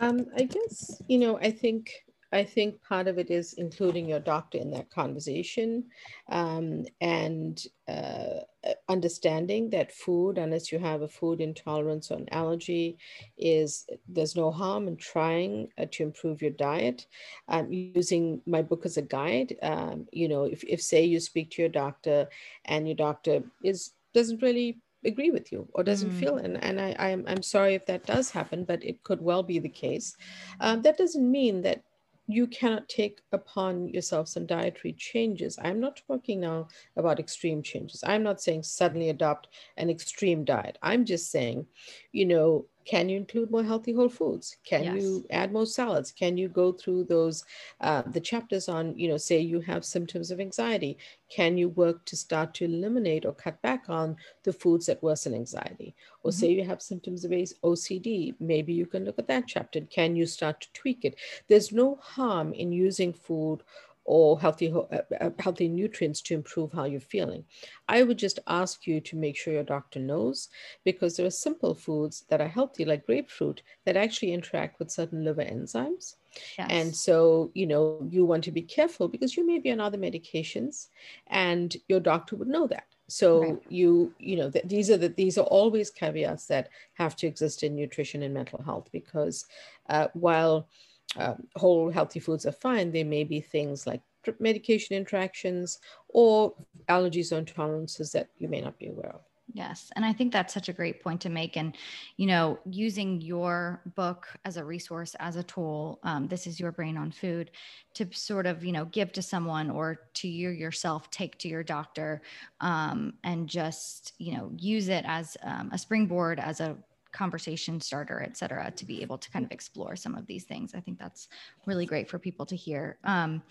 [0.00, 4.20] Um, I guess you know I think I think part of it is including your
[4.20, 5.84] doctor in that conversation
[6.30, 8.40] um, and uh,
[8.88, 12.96] understanding that food, unless you have a food intolerance or an allergy,
[13.36, 17.06] is there's no harm in trying uh, to improve your diet.
[17.48, 21.50] Um, using my book as a guide, um, you know, if, if say you speak
[21.52, 22.28] to your doctor
[22.64, 26.20] and your doctor is doesn't really agree with you or doesn't mm.
[26.20, 29.42] feel and, and I, I'm, I'm sorry if that does happen but it could well
[29.42, 30.16] be the case
[30.60, 31.82] um, that doesn't mean that
[32.26, 35.58] you cannot take upon yourself some dietary changes.
[35.62, 38.02] I'm not talking now about extreme changes.
[38.06, 40.78] I'm not saying suddenly adopt an extreme diet.
[40.82, 41.66] I'm just saying,
[42.12, 44.56] you know, can you include more healthy whole foods?
[44.64, 44.96] Can yes.
[44.96, 46.10] you add more salads?
[46.12, 47.44] Can you go through those
[47.80, 50.98] uh, the chapters on you know say you have symptoms of anxiety.
[51.28, 55.34] Can you work to start to eliminate or cut back on the foods that worsen
[55.34, 55.94] anxiety?
[56.22, 56.38] Or mm-hmm.
[56.38, 59.80] say you have symptoms of ocd maybe you can look at that chapter.
[59.82, 61.16] Can you start to tweak it?
[61.48, 63.62] There's no harm in using food
[64.04, 67.44] or healthy uh, uh, healthy nutrients to improve how you're feeling.
[67.88, 70.48] I would just ask you to make sure your doctor knows
[70.84, 75.24] because there are simple foods that are healthy like grapefruit that actually interact with certain
[75.24, 76.16] liver enzymes.
[76.58, 76.68] Yes.
[76.70, 79.98] And so, you know, you want to be careful because you may be on other
[79.98, 80.88] medications
[81.28, 82.86] and your doctor would know that.
[83.08, 83.62] So right.
[83.68, 87.62] you, you know, th- these are the, these are always caveats that have to exist
[87.62, 89.44] in nutrition and mental health because
[89.90, 90.68] uh, while
[91.16, 94.02] um, whole healthy foods are fine, there may be things like
[94.38, 96.54] medication interactions or
[96.88, 99.20] allergies or intolerances that you may not be aware of.
[99.54, 99.90] Yes.
[99.96, 101.56] And I think that's such a great point to make.
[101.56, 101.76] And,
[102.16, 106.72] you know, using your book as a resource, as a tool, um, this is your
[106.72, 107.50] brain on food
[107.94, 111.62] to sort of, you know, give to someone or to you yourself, take to your
[111.62, 112.22] doctor
[112.60, 116.76] um, and just, you know, use it as um, a springboard, as a
[117.12, 120.74] conversation starter, et cetera, to be able to kind of explore some of these things.
[120.74, 121.28] I think that's
[121.66, 122.96] really great for people to hear.
[123.04, 123.42] Um,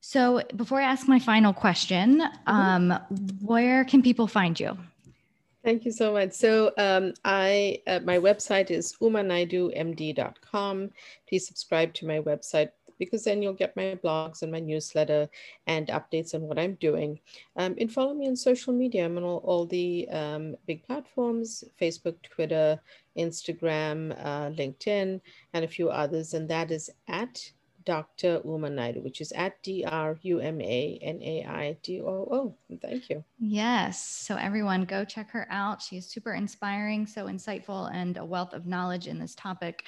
[0.00, 2.50] so before I ask my final question, mm-hmm.
[2.50, 3.00] um,
[3.42, 4.76] where can people find you?
[5.64, 6.32] Thank you so much.
[6.32, 10.90] So um, I, uh, my website is umanaidoomd.com.
[11.28, 15.28] Please subscribe to my website because then you'll get my blogs and my newsletter
[15.66, 17.20] and updates on what I'm doing.
[17.56, 19.04] Um, and follow me on social media.
[19.04, 22.80] I'm on all, all the um, big platforms Facebook, Twitter,
[23.16, 25.20] Instagram, uh, LinkedIn,
[25.52, 26.34] and a few others.
[26.34, 27.52] And that is at
[27.88, 28.42] Dr.
[28.44, 32.06] Uma Naidoo, which is at D R U M A N A I D O
[32.06, 32.54] O.
[32.82, 33.24] Thank you.
[33.40, 34.04] Yes.
[34.06, 35.80] So, everyone, go check her out.
[35.80, 39.86] She is super inspiring, so insightful, and a wealth of knowledge in this topic.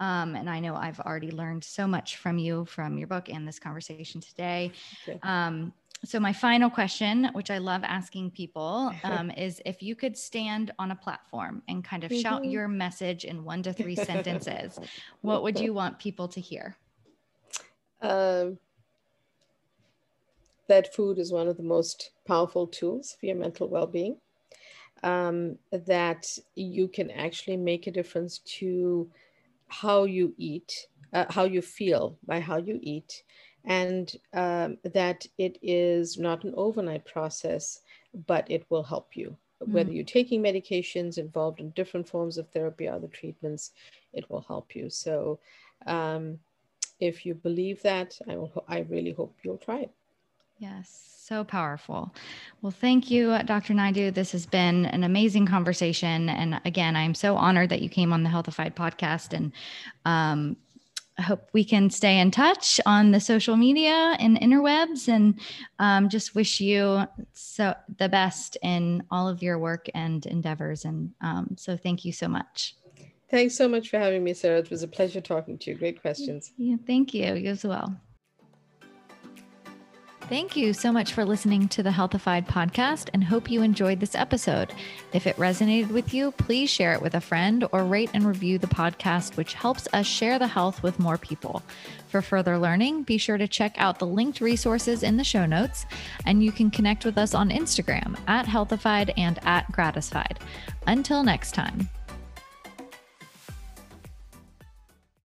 [0.00, 3.46] Um, and I know I've already learned so much from you, from your book, and
[3.46, 4.72] this conversation today.
[5.22, 5.74] Um,
[6.06, 10.70] so, my final question, which I love asking people, um, is if you could stand
[10.78, 12.20] on a platform and kind of mm-hmm.
[12.22, 14.78] shout your message in one to three sentences,
[15.20, 16.78] what would you want people to hear?
[18.02, 18.58] Um,
[20.68, 24.16] that food is one of the most powerful tools for your mental well-being.
[25.02, 29.10] Um, that you can actually make a difference to
[29.68, 33.24] how you eat, uh, how you feel by how you eat,
[33.64, 37.80] and um, that it is not an overnight process,
[38.26, 39.36] but it will help you.
[39.58, 43.72] Whether you're taking medications involved in different forms of therapy, other treatments,
[44.12, 44.90] it will help you.
[44.90, 45.38] So,
[45.86, 46.38] um,
[47.02, 49.90] if you believe that, I, will, I really hope you'll try it.
[50.58, 52.14] Yes, so powerful.
[52.60, 53.74] Well, thank you, Dr.
[53.74, 54.14] Naidoo.
[54.14, 56.28] This has been an amazing conversation.
[56.28, 59.32] And again, I'm so honored that you came on the Healthified podcast.
[59.32, 59.52] And
[60.04, 60.56] um,
[61.18, 65.40] I hope we can stay in touch on the social media and interwebs and
[65.80, 70.84] um, just wish you so the best in all of your work and endeavors.
[70.84, 72.76] And um, so thank you so much.
[73.32, 74.58] Thanks so much for having me, Sarah.
[74.58, 75.76] It was a pleasure talking to you.
[75.78, 76.52] Great questions.
[76.58, 77.34] Yeah, thank you.
[77.34, 77.98] You as well.
[80.28, 84.14] Thank you so much for listening to the Healthified podcast and hope you enjoyed this
[84.14, 84.72] episode.
[85.14, 88.58] If it resonated with you, please share it with a friend or rate and review
[88.58, 91.62] the podcast, which helps us share the health with more people.
[92.08, 95.86] For further learning, be sure to check out the linked resources in the show notes,
[96.26, 100.38] and you can connect with us on Instagram at Healthified and at Gratisfied.
[100.86, 101.88] Until next time.